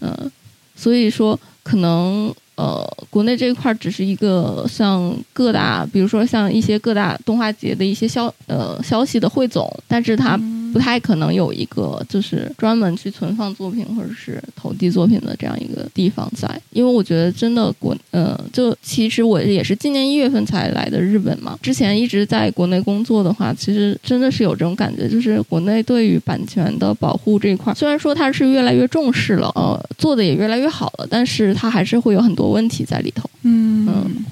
[0.00, 0.30] 嗯、
[0.74, 10.38] 所以说可能呃，国内这一块只是一个像各大，比如说像一些各大动画节的一些消呃消息的汇总，但是它
[10.72, 33.28] 不太可能有一个就是专门去存放作品或者是投递作品的这样一个地方在，因为我觉得真的国呃，就其实我也是今年一月份才来的日本嘛，之前一直在国内工作的话，其实真的是有这种感觉，就是国内对于版权的保护这一块，虽然说它是越来越重视了，呃，做的也越来越好了，但是它还是会有很多问题在里头。
[33.42, 34.24] 嗯嗯，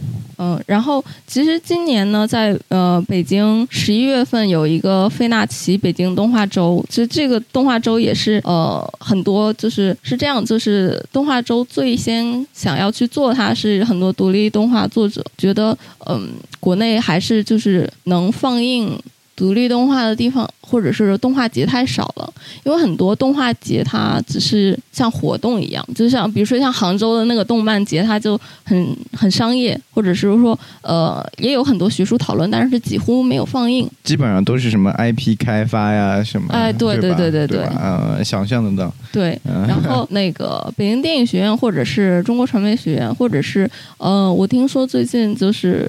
[0.42, 15.76] 嗯然后其实今年呢，在呃北京十一月份有一个费纳奇北京动画周，其实这个动画周也是呃很多就是是这样，就是动画周最先想要去做它是很多独立动画作者觉得
[16.06, 18.98] 嗯国内还是就是能放映。
[19.40, 22.30] 独立动画的地方，或者是动画节太少了，
[22.62, 33.88] 因为很多动画节它只是像活动一样，就像比如说像杭州的那个动漫节，它就很很商业，或者是说呃也有很多学术讨论，但是几乎没有放映。
[34.04, 43.66] 基本上都是什么 IP 开发呀，什么，哎对对对对对呃，想象得到，对，嗯然后那个北京电影学院，或者是中国传媒学院，或者是
[43.96, 45.88] 呃，我听说最近就是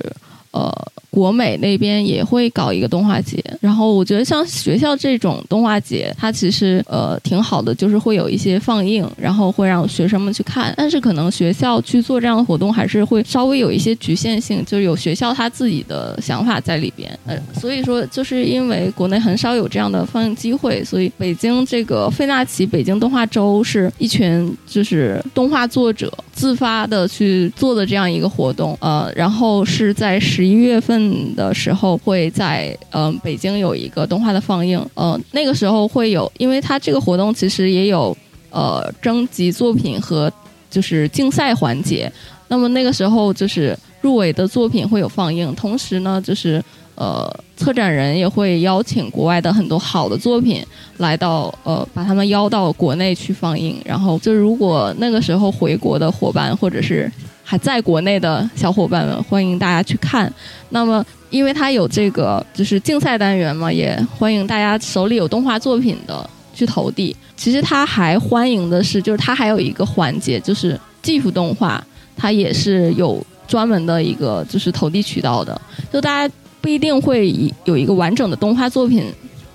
[0.52, 0.72] 呃。
[1.14, 10.74] 国美那边也会搞一个动画节，然后我觉得像学校这种动画节，它其实呃挺好的，就是会有一些放映，然后会让学生们去看。
[10.78, 17.12] 但是可能学校去做这样的活动，还是会稍微有一些局限性，就是有学校他自己的想法在里边。
[17.26, 28.78] 呃，所以说就是因为国内很少有这样的放映机会，所以北京这个费纳奇北京动画周是一群就是动画作者自发的去做的这样一个活动。
[28.80, 34.84] 呃，然后是在十十一月份的时候会在嗯、北京有一个动画的放映。
[34.96, 38.18] 呃，那个时候会有，因为它这个活动其实也有
[38.50, 40.34] 呃征集作品和
[40.68, 42.12] 就是竞赛环节。
[42.48, 46.60] 那么那个时候就是入围的作品会有放映，同时呢就是
[46.96, 50.66] 呃策展人也会邀请国外的很多好的作品
[50.98, 53.80] 来到呃把他们邀到国内去放映。
[53.86, 57.12] 然后就如果那个时候回国的伙伴或者是
[57.52, 60.34] 还在国内的小伙伴们，欢迎大家去看。
[60.70, 67.14] 那么，因为它有这个就是竞赛单元嘛，也欢迎大家手里有动画作品的去投递。
[67.36, 71.86] 其实它还欢迎的是，就是它还有一个环节，就是技术动画，
[72.16, 75.60] 它也是有专门的一个就是投递渠道的。
[75.92, 77.34] 就大家不一定会
[77.66, 79.04] 有一个完整的动画作品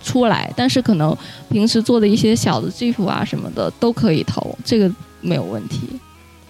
[0.04, 1.16] 出来，但是可能
[1.48, 4.92] 平时做的一些小的技术啊什么的都可以投，这个
[5.22, 5.88] 没有问题。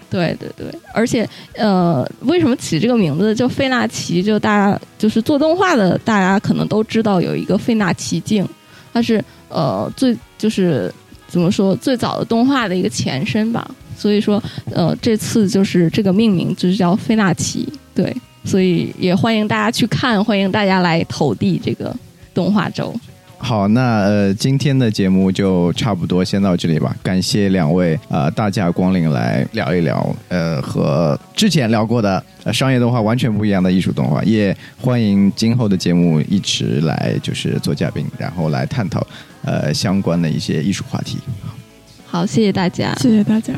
[0.09, 4.23] 对对对，而且呃，为什么起这个名字叫费纳奇？
[4.23, 8.47] 就大家就是做动画的，大家可能都知道有一个费纳奇镜，
[8.93, 10.93] 它是呃最就是
[11.27, 13.69] 怎么说最早的动画的一个前身吧。
[13.97, 14.41] 所以说
[14.71, 21.93] 呃，这次就是这个命名就是叫费纳奇，对，所以也欢迎大家去看，欢迎大家来投递这个
[22.33, 22.93] 动画周。
[23.39, 26.95] 好，那呃，今天的节目就差不多先到这里吧。
[27.03, 39.05] 感谢两位呃大驾光临来聊一聊呃和之前聊过的、呃、商业动画完全不一样的艺术动画，也欢迎今后的节目一直来就是做嘉宾，然后来探讨
[39.43, 41.19] 呃相关的一些艺术话题。
[42.05, 43.53] 好，谢谢大家，谢谢大家，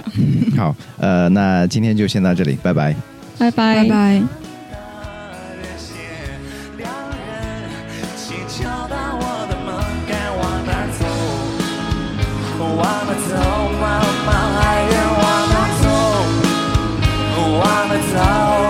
[0.57, 2.93] 好，呃，那今天就先到这里，拜拜。
[3.37, 4.48] 拜拜拜拜。
[12.71, 13.31] 我们走
[13.81, 13.87] 吧，
[14.61, 14.93] 爱人，
[17.41, 18.68] 我们走？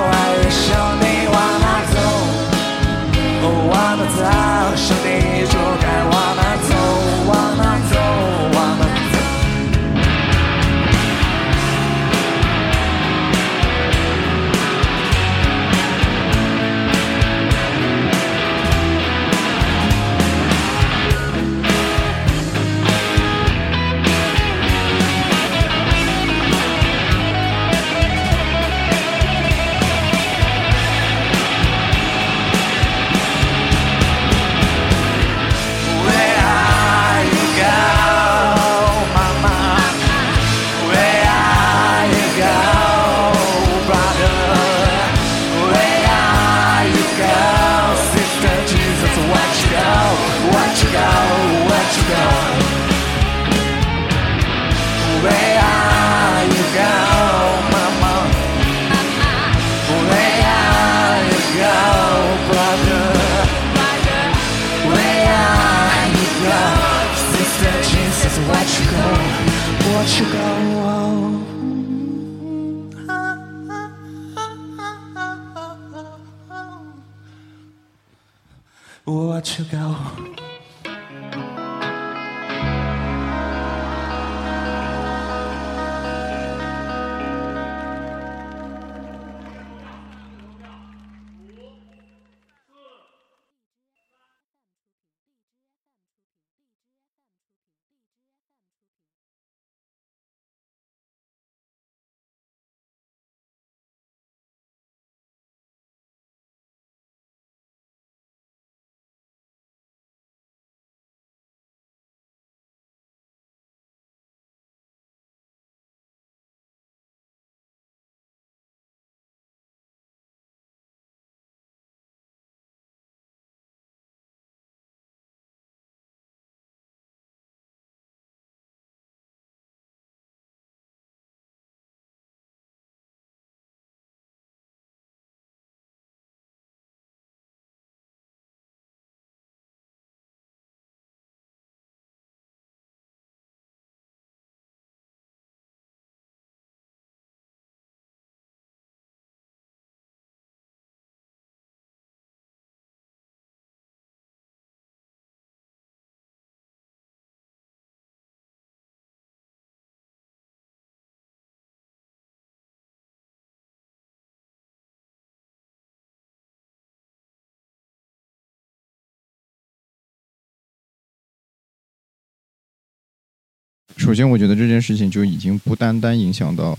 [174.09, 176.75] 首先，我觉得这件事情就已经不单单影响到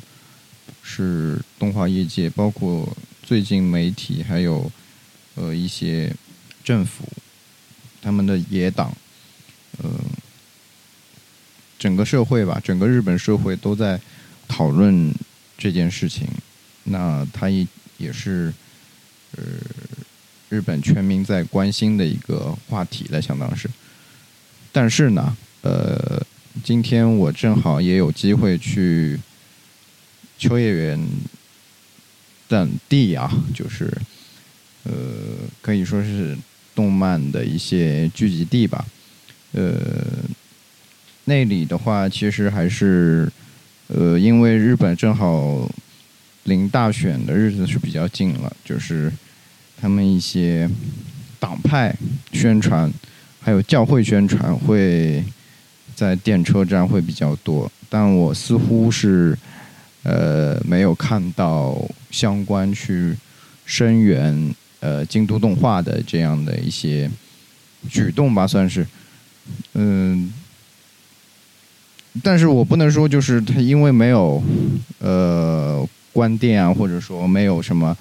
[0.83, 4.69] 是动画业界，包括最近媒体还有
[5.37, 6.13] 呃一些
[6.65, 7.05] 政府
[8.03, 8.93] 他们的野党，
[9.79, 9.89] 呃，
[11.79, 14.01] 整个社会吧，整个日本社会都在
[14.49, 15.15] 讨论
[15.57, 16.27] 这件事情。
[16.83, 17.65] 那它也
[17.99, 18.53] 也是
[19.37, 19.45] 呃
[20.49, 23.71] 日本全民在关心的一个话题了，相当是。
[24.73, 26.21] 但是呢，呃，
[26.65, 29.19] 今天我正好也有机会去
[30.37, 31.09] 秋叶原
[32.49, 33.91] 等地啊，就是
[34.83, 34.93] 呃，
[35.63, 36.37] 可以说是
[36.75, 38.85] 动漫的一些聚集地吧。
[39.53, 39.75] 呃，
[41.25, 43.31] 那里的话，其实还是
[43.87, 45.71] 呃，因为日本正好
[46.45, 49.13] 临大选的日子是比较近了，就是
[49.81, 50.69] 他们一些
[51.39, 51.95] 党派
[52.33, 52.93] 宣传，
[53.41, 55.23] 还有教会宣传会
[56.01, 59.37] 在电车站会比较多，但我似乎是
[60.03, 61.77] 呃没有看到
[62.11, 63.15] 相关去
[63.67, 67.11] 声援呃京都动画的这样的一些
[67.91, 68.87] 举动吧，算是
[69.75, 70.33] 嗯。
[72.23, 74.43] 但是我不能说，就是他因为没有
[75.01, 77.95] 呃关店啊，或者说没有什么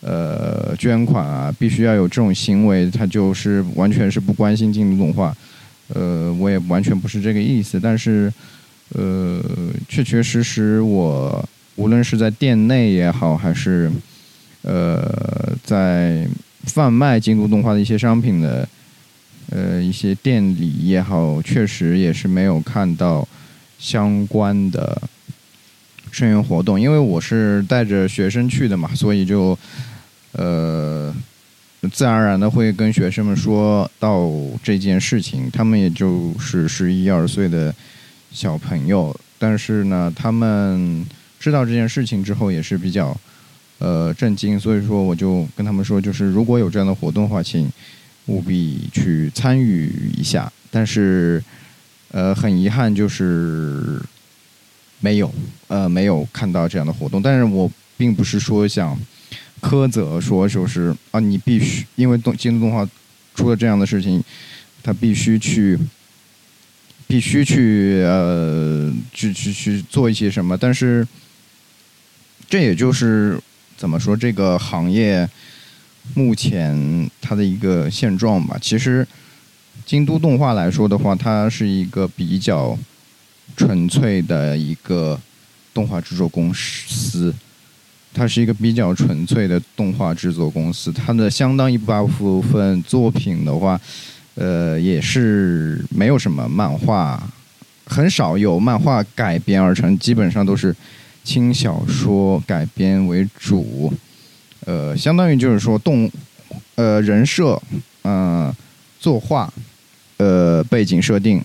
[0.00, 5.36] 呃捐款啊，必须要有这种行为，他就是完全是不关心京都动画。
[5.94, 8.32] 呃，我也完全不是这个意思，但是
[8.94, 9.42] 呃，
[9.88, 13.90] 确确实实我无论是在店内也好，还是
[14.62, 16.26] 呃在
[16.64, 18.68] 贩卖京都动画的一些商品的
[19.50, 23.26] 呃一些店里也好，确实也是没有看到
[23.78, 25.00] 相关的
[26.10, 29.58] 声援活动，因为我是带着学生去的嘛，所以就
[30.32, 31.12] 呃
[31.90, 34.30] 自然而然的会跟学生们说到
[34.62, 37.74] 这件事情，他们也就是十一二岁的
[38.30, 41.04] 小朋友，但是呢，他们
[41.40, 43.16] 知道这件事情之后也是比较
[43.78, 47.68] 呃震惊，所以说我就跟他们说，就是如果有这样的活动的话，请
[48.26, 50.50] 务必去参与一下。
[50.70, 51.42] 但是
[52.12, 54.00] 呃，很遗憾就是
[55.00, 55.34] 没有
[55.66, 58.96] 呃没有看到这样的活动，但是我并不是说想
[59.62, 62.86] 苛责说就是啊你必须因为动京都动画
[63.34, 64.22] 出了这样的事情，
[64.82, 65.78] 他必须去。
[67.08, 71.06] 必须去呃，去去去做一些什么，但是
[72.48, 73.38] 这也就是
[73.76, 75.28] 怎么说这个行业
[76.14, 78.56] 目前它的一个现状吧。
[78.58, 79.06] 其实
[79.84, 82.78] 京都动画来说的话，它是一个比较
[83.58, 85.20] 纯粹的一个
[85.74, 87.34] 动画制作公司，
[88.14, 93.80] 它是一个比较纯粹的动画制作公司，它的相当一部分作品的话。
[94.34, 97.22] 呃，也是没有什么漫画，
[97.84, 100.74] 很少有漫画改编而成，基本上都是
[101.22, 103.92] 轻小说改编为主。
[104.64, 106.10] 呃，相当于就是说动，
[106.76, 107.60] 呃，人设，
[108.04, 108.50] 嗯、
[108.98, 109.52] 作画，
[110.16, 111.38] 呃，背景设定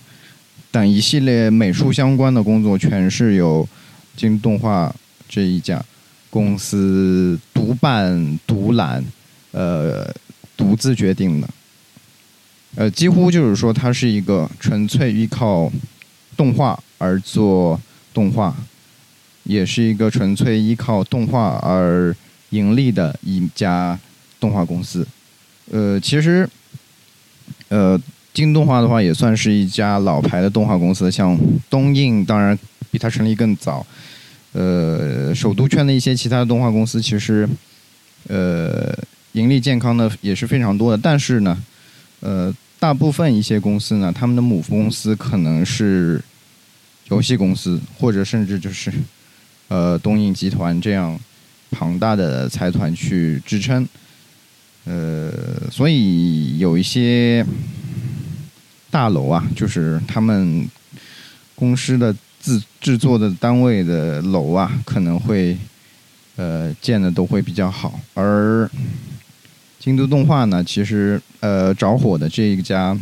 [0.71, 3.67] 等一系列美术相关的工作，全是由
[4.15, 4.95] 京动画
[5.27, 5.83] 这一家
[6.29, 9.03] 公司独办独揽，
[9.51, 10.13] 呃，
[10.55, 11.49] 独自决定的。
[12.75, 15.71] 呃，几乎就是说，它是一个纯粹依靠
[16.35, 17.79] 动画而做
[18.13, 18.55] 动画，
[19.43, 22.15] 也是一个纯粹依靠动画而
[22.49, 23.97] 盈利的一家
[24.39, 25.07] 动画公司。
[25.71, 26.47] 呃，其实，
[27.69, 27.99] 呃，
[28.33, 31.35] 京动画的话也算是一家老牌的动画公司，像
[31.69, 32.57] 东映当然
[32.91, 33.83] 比它成立更早。
[34.57, 37.47] 呃，首都圈的一些其他的动画公司，其实
[38.27, 38.97] 呃
[39.33, 41.55] 盈利健康的也是非常多的，但是呢，
[42.21, 46.19] 呃，大部分一些公司呢，他们的母公司可能是
[47.09, 48.91] 游戏公司，或者甚至就是
[49.67, 51.19] 呃东映集团这样
[51.69, 53.87] 庞大的财团去支撑。
[54.85, 55.31] 呃，
[55.69, 57.45] 所以有一些
[58.89, 60.67] 大楼啊，就是他们
[61.53, 62.15] 公司的
[62.47, 65.57] 自制作的单位的楼啊，可能会
[66.37, 68.71] 呃建的都会比较好，而
[69.77, 72.97] 京都动画呢，其实呃着火的这一家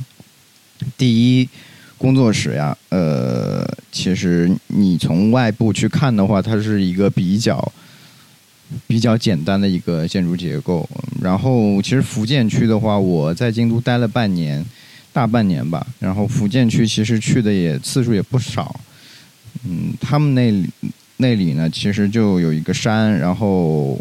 [0.97, 1.47] 第一
[1.95, 7.71] 工作室呀，呃，其实你从外部去看的话，它是一个比较
[8.87, 10.89] 比较简单的一个建筑结构。
[11.21, 14.65] 然后，其实福建区的话，我在京都待了半年，
[15.13, 15.85] 大半年吧。
[15.99, 18.79] 然后福建区其实去的也次数也不少。
[19.68, 20.51] 嗯，他们那
[21.18, 23.99] 那里呢，其实就有一个山，然后。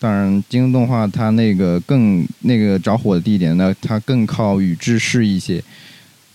[0.00, 5.60] 当然，京东动画它那个更那个着火的地点呢，它更靠宇治市一些。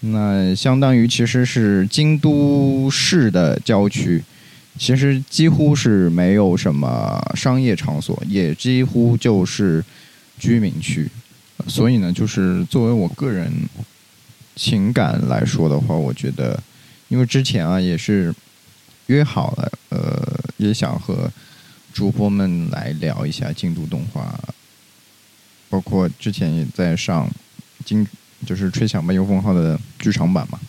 [0.01, 4.21] 那相当于其实是京都市的郊区，
[4.77, 9.81] 其实几乎是没有什么商业场所，也几乎就是
[10.37, 11.09] 居民区。
[11.65, 13.49] 所以呢，就是作为我个人
[14.57, 16.61] 情感来说的话，我觉得，
[17.07, 18.35] 因为之前啊也是
[19.07, 21.31] 约好了，呃，也想和。
[21.93, 24.35] 主播们来聊一下京都动画，
[25.69, 27.29] 包括之前也在上
[27.85, 28.03] 京，
[28.47, 30.59] 就是《吹响吧，游风号》的剧场版嘛，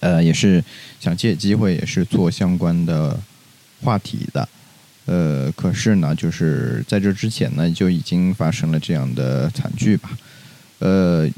[0.00, 0.64] 呃，也是
[0.98, 3.16] 想借机会也是做相关的
[3.84, 4.48] 话题的，
[5.04, 10.18] 呃，可是呢，就是在这之前呢，就已经发生了这样的惨剧吧，
[10.80, 11.30] 呃，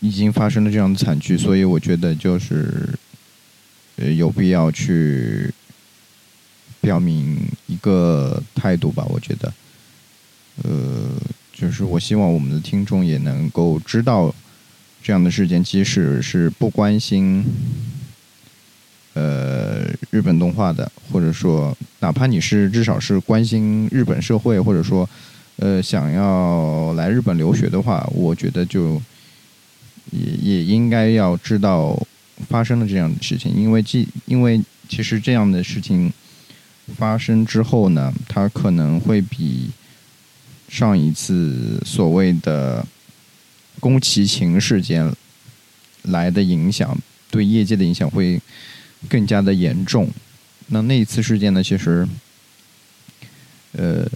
[0.00, 2.86] 已经发生了这样的惨剧，所以我觉得就是
[3.96, 5.52] 呃有必要去。
[6.78, 7.36] 表明
[7.66, 9.52] 一个态度吧，我觉得，
[10.62, 11.10] 呃，
[11.52, 14.32] 就是我希望我们的听众也能够知道
[15.02, 17.44] 这样的事件，即使是不关心
[19.14, 25.08] 呃日本动画的，或者说哪怕你是至少是关心日本社会，或者说
[25.56, 29.02] 呃想要来日本留学的话，我觉得就
[30.12, 32.00] 也也应该要知道
[32.48, 36.12] 发生了这样的事情，因为既因为其实这样的事情。
[36.94, 39.70] 发生之后呢，它可能会比
[40.68, 42.86] 上一次所谓的
[43.80, 45.12] 宫崎勤事件
[46.02, 46.96] 来的影响，
[47.28, 48.40] 对业界的影响会
[49.08, 50.08] 更加的严重。
[50.68, 52.06] 那那一次事件呢，其实，
[53.72, 54.08] 呃，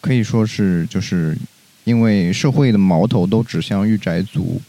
[0.00, 1.36] 可以说是就是
[1.84, 4.62] 因为社会的矛头都指向御宅族，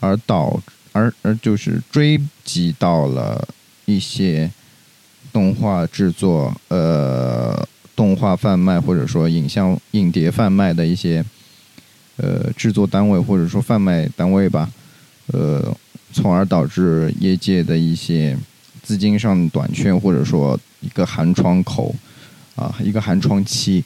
[0.00, 0.62] 而导
[0.98, 3.46] 而而就是追及到了
[3.84, 4.50] 一些
[5.32, 11.24] 动画制作，呃，动画贩卖或者说影像影碟贩卖的一些
[12.16, 14.68] 呃制作单位或者说贩卖单位吧，
[15.28, 15.76] 呃，
[16.12, 18.36] 从而导致业界的一些
[18.82, 21.94] 资金上短缺，或者说一个寒窗口
[22.56, 23.84] 啊，一个寒窗期。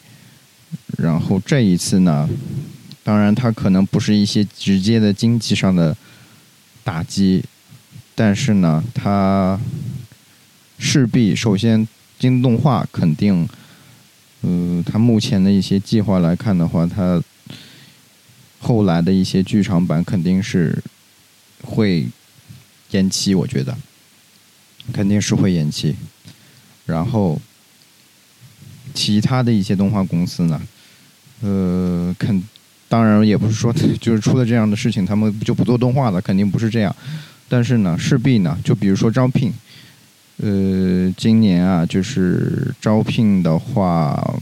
[0.96, 2.26] 然后这一次呢，
[3.04, 5.94] 当然它可能不是一些直接的经济上的
[6.84, 7.44] 打击，
[8.14, 9.58] 但是呢，它
[10.78, 11.86] 势必首先
[12.18, 13.48] 京东动画肯定，
[14.42, 17.22] 呃，它目前的一些计划来看的话，它
[18.60, 20.82] 后来的一些剧场版肯定是
[21.62, 22.06] 会
[22.90, 23.76] 延期，我觉得
[24.92, 25.96] 肯定是会延期。
[26.84, 27.40] 然后
[28.92, 30.60] 其他的一些动画公司呢，
[31.40, 32.42] 呃，肯
[32.92, 36.94] 当然也不是说就是出了这样的事情，他们就不做动画了，肯定不是这样。
[37.48, 39.50] 但是呢，势必呢，就比如说招聘，
[40.36, 44.38] 呃，今年啊，就是招聘的话，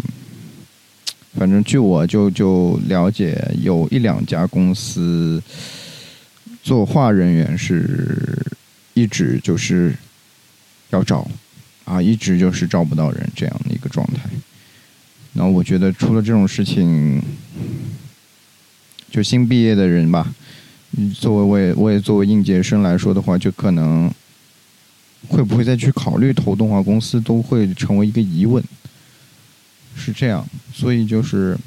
[1.34, 5.40] 反正据我就就了解，有一两家公司
[6.60, 8.44] 作画人员是
[8.94, 9.94] 一直就是
[10.90, 11.24] 要招
[11.84, 14.28] 啊，一直就是招不到人这样的一个状态。
[15.34, 17.22] 然后我觉得出了这种事情，
[19.10, 20.32] 就新毕业的人吧，
[21.14, 24.10] 作为我也我也作为应届生来说的话，就可能
[25.28, 28.62] 会不会再去考虑投动画公司，都会成为一个疑问。
[29.96, 31.58] 是这样，所以就是，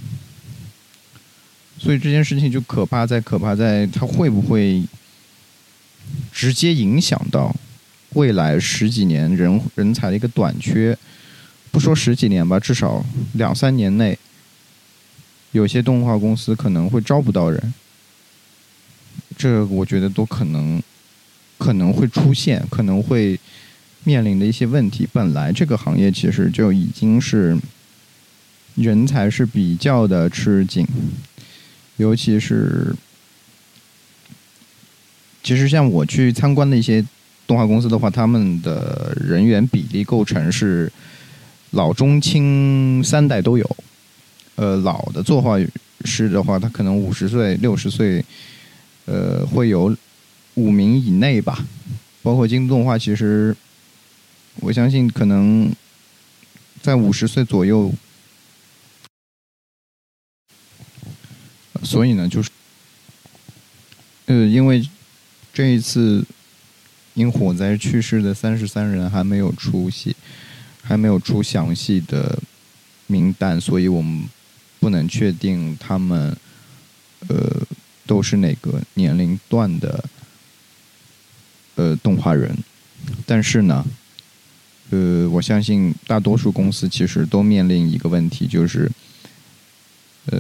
[1.78, 4.82] 所以这件事情就可怕在可怕在它会不会
[6.32, 7.54] 直接影响到
[8.14, 10.98] 未来十几年人人才的一个短缺？
[11.70, 14.18] 不说十几年吧，至少两三年内，
[15.54, 17.74] 有些动画公司可能会招不到人。
[19.38, 20.82] 这我觉得都可能
[21.58, 23.40] 可能会出现，可能会
[24.04, 25.08] 面临的一些问题。
[25.12, 27.58] 本来这个行业其实就已经是
[28.76, 30.86] 人才是比较的吃紧，
[31.98, 32.96] 尤其是
[35.42, 37.04] 其实像我去参观的一些
[37.48, 40.92] 动画公司的话，他们的人员比例构成是
[41.72, 43.78] 老中青三代都有。
[44.56, 45.58] 呃，老的作画
[46.06, 48.24] 师的话，他可能五十岁、六十岁，
[49.06, 49.96] 呃，会有
[50.56, 51.66] 五名以内吧。
[52.22, 53.56] 包括京都动画，其实
[54.58, 55.70] 我相信可能
[56.82, 57.92] 在五十岁左右。
[61.84, 62.50] 所以呢，就是
[64.28, 64.88] 呃，因为
[65.52, 66.24] 这一次
[67.14, 70.16] 因火灾去世的三十三人还没有出席，
[70.82, 72.40] 还没有出详细的
[73.08, 74.24] 名单，所以我们
[74.84, 76.36] 不能确定他们
[77.30, 77.62] 呃
[78.06, 80.04] 都是哪个年龄段的
[81.76, 82.54] 呃动画人。
[83.26, 83.86] 但是呢，
[84.90, 88.92] 呃，我相信大多数公司其实都面临一个问题，就是
[90.26, 90.38] 呃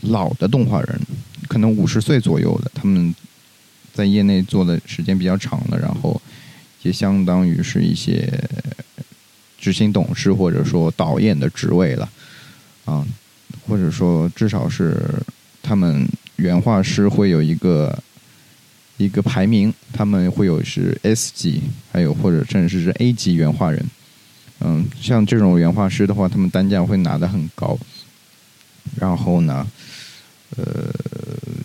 [0.00, 1.00] 老的动画人，
[1.46, 3.14] 可能五十岁左右的，他们
[3.94, 6.20] 在业内做的时间比较长了，然后
[6.82, 8.28] 也相当于是一些
[9.58, 12.08] 执行董事或者说导演的职位了，
[12.86, 13.06] 啊，
[13.68, 14.96] 或者说至少是
[15.62, 18.02] 他们原画师会有一个
[18.96, 21.60] 一个排名，他们会有是 S 级，
[21.92, 23.84] 还有或者甚至是 A 级原画人。
[24.60, 27.78] 嗯，像这种原画师的话，他们单价会拿得很高。
[28.94, 29.66] 然后呢，
[30.56, 30.64] 呃，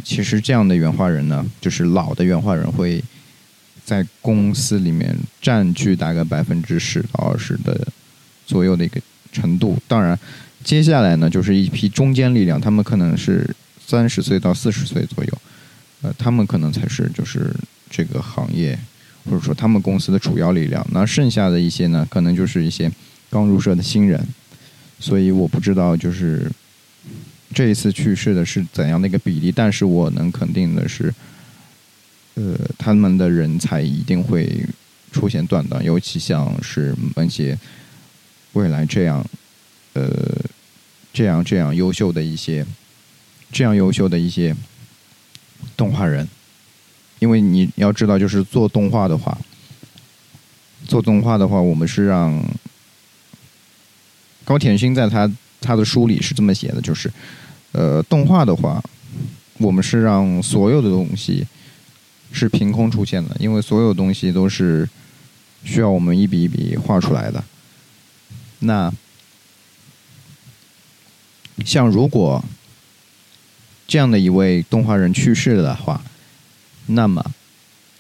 [0.03, 3.01] 其实这样的原画人呢，就是老的原画人会
[3.85, 7.87] 在公司里面占据大概百分之十到二十的
[8.45, 8.99] 左右的一个
[9.31, 9.77] 程度。
[9.87, 10.19] 当然，
[10.63, 13.49] 接下来呢，就是一批中坚力量，他们可能是
[13.85, 15.37] 三十岁到四十岁左右，
[16.01, 17.53] 呃，他们可能才是就是
[17.89, 18.77] 这个行业
[19.25, 20.85] 或者说他们公司的主要力量。
[20.91, 22.91] 那剩下的一些呢，可能就是一些
[23.29, 24.25] 刚入社的新人。
[24.99, 26.47] 所以我不知道就是
[27.55, 31.11] 这一次去世的是怎样的一个比例，但是我能肯定的是，
[32.35, 34.63] 呃，他们的人才一定会
[35.11, 37.57] 出现断档，尤其像是那些
[38.53, 39.25] 未来这样，
[39.93, 40.07] 呃，
[41.13, 42.65] 这样这样优秀的一些，
[43.51, 44.55] 这样优秀的一些
[45.75, 46.27] 动画人，
[47.19, 49.37] 因为你要知道，就是做动画的话，
[50.87, 52.41] 做动画的话，我们是让
[54.45, 55.29] 高田勋在他
[55.59, 57.11] 他的书里是这么写的，就是，
[57.73, 58.81] 呃，动画的话，
[59.57, 61.45] 我们是让所有的东西
[62.31, 64.89] 是凭空出现的，因为所有东西都是
[65.63, 67.43] 需要我们一笔一笔画出来的。
[68.59, 68.91] 那
[71.65, 72.43] 像如果
[73.87, 76.01] 这样的一位动画人去世的话，
[76.87, 77.23] 那么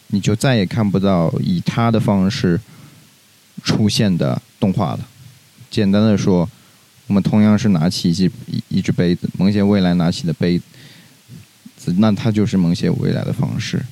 [0.07, 2.59] 你就再也看不到以他的方式
[3.63, 5.07] 出现的动画了。
[5.69, 6.49] 简单的说，
[7.07, 10.59] 我们同样是拿起一只一一只杯子，萌写未来拿起的杯
[11.77, 13.83] 子，那它就是萌写未来的方式。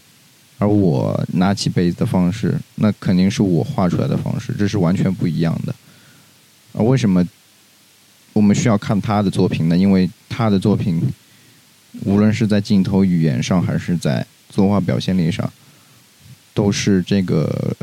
[0.58, 5.74] 而我拿起杯子的方式，那肯定是我画出来的方式，这是完全不一样的。
[6.74, 7.26] 而为什么
[8.40, 9.78] 我们需要看他的作品呢？
[9.78, 11.02] 因为他的作品，
[12.06, 15.52] 无论是在镜头语言上，还是在作画表现力上，
[16.54, 17.76] 都是这个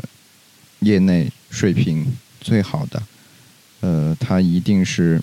[0.79, 2.11] 业内水平
[2.41, 3.03] 最好的。
[3.81, 5.21] 呃，他一定是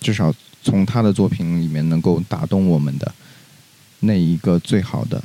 [0.00, 0.32] 至少
[0.62, 3.12] 从他的作品里面能够打动我们的
[3.98, 5.20] 那一个最好的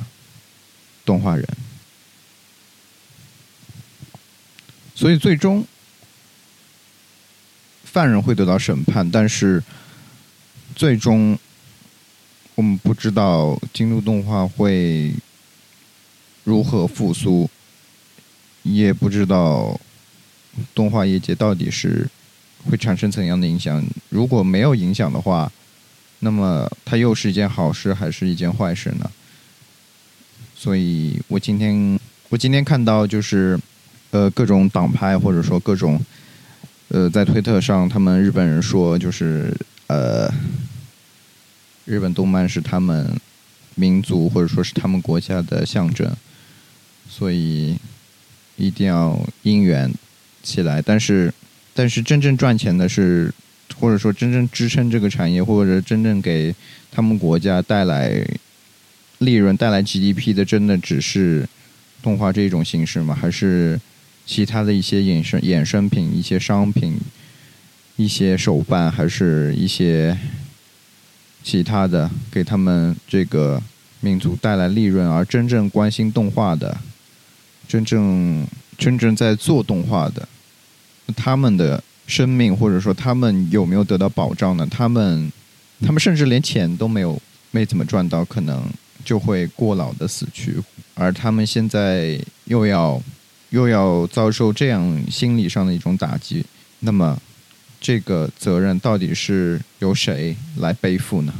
[1.04, 1.46] 动画人。
[4.96, 5.64] 所以最终
[7.90, 9.62] 犯人会得到审判，但是
[10.76, 11.36] 最终
[12.54, 15.12] 我们不知道京都动画会
[16.44, 17.48] 如何复苏，
[18.62, 19.80] 也不知道
[20.74, 22.06] 动画业界到底是
[22.68, 23.82] 会产生怎样的影响。
[24.10, 25.50] 如果没有影响的话，
[26.20, 29.10] 那么它又是一件好事还是一件坏事呢？
[30.54, 31.98] 所以我今天
[32.28, 33.58] 我今天看到就是
[34.10, 36.00] 呃各种党派或者说各种
[36.88, 39.54] 呃在推特上，他们日本人说就是
[39.88, 40.28] 呃
[41.84, 43.10] 日本动漫是他们
[43.74, 46.10] 民族或者说是他们国家的象征，
[47.08, 47.76] 所以
[48.56, 49.92] 一定要应援
[50.42, 50.82] 起来。
[50.82, 51.32] 但是
[51.74, 53.32] 但是真正赚钱的是，
[53.78, 56.54] 或者说真正支撑这个产业，或者真正给
[56.90, 58.26] 他们国家带来
[59.18, 61.48] 利润、带来 GDP 的，真的只是
[62.02, 63.14] 动画这一种形式吗？
[63.14, 63.78] 还是
[64.28, 67.00] 其他的一些衍生衍生品、一些商品、
[67.96, 70.16] 一些手办，还是一些
[71.42, 73.60] 其他的给他们这个
[74.00, 75.08] 民族带来利润？
[75.08, 76.76] 而真正关心动画的、
[77.66, 78.46] 真正
[78.76, 80.28] 真正在做动画的，
[81.16, 84.68] 他们的生命或者说他们有没有得到保障呢？
[84.70, 85.32] 他们
[85.80, 87.18] 他们甚至连钱都没有
[87.50, 88.62] 没怎么赚到，可能
[89.02, 90.62] 就会过劳的死去，
[90.94, 93.02] 而他们现在又要
[93.50, 96.44] 又要遭受这样心理上的一种打击，
[96.80, 97.20] 那么
[97.80, 101.32] 这个责任到底是由谁来背负呢？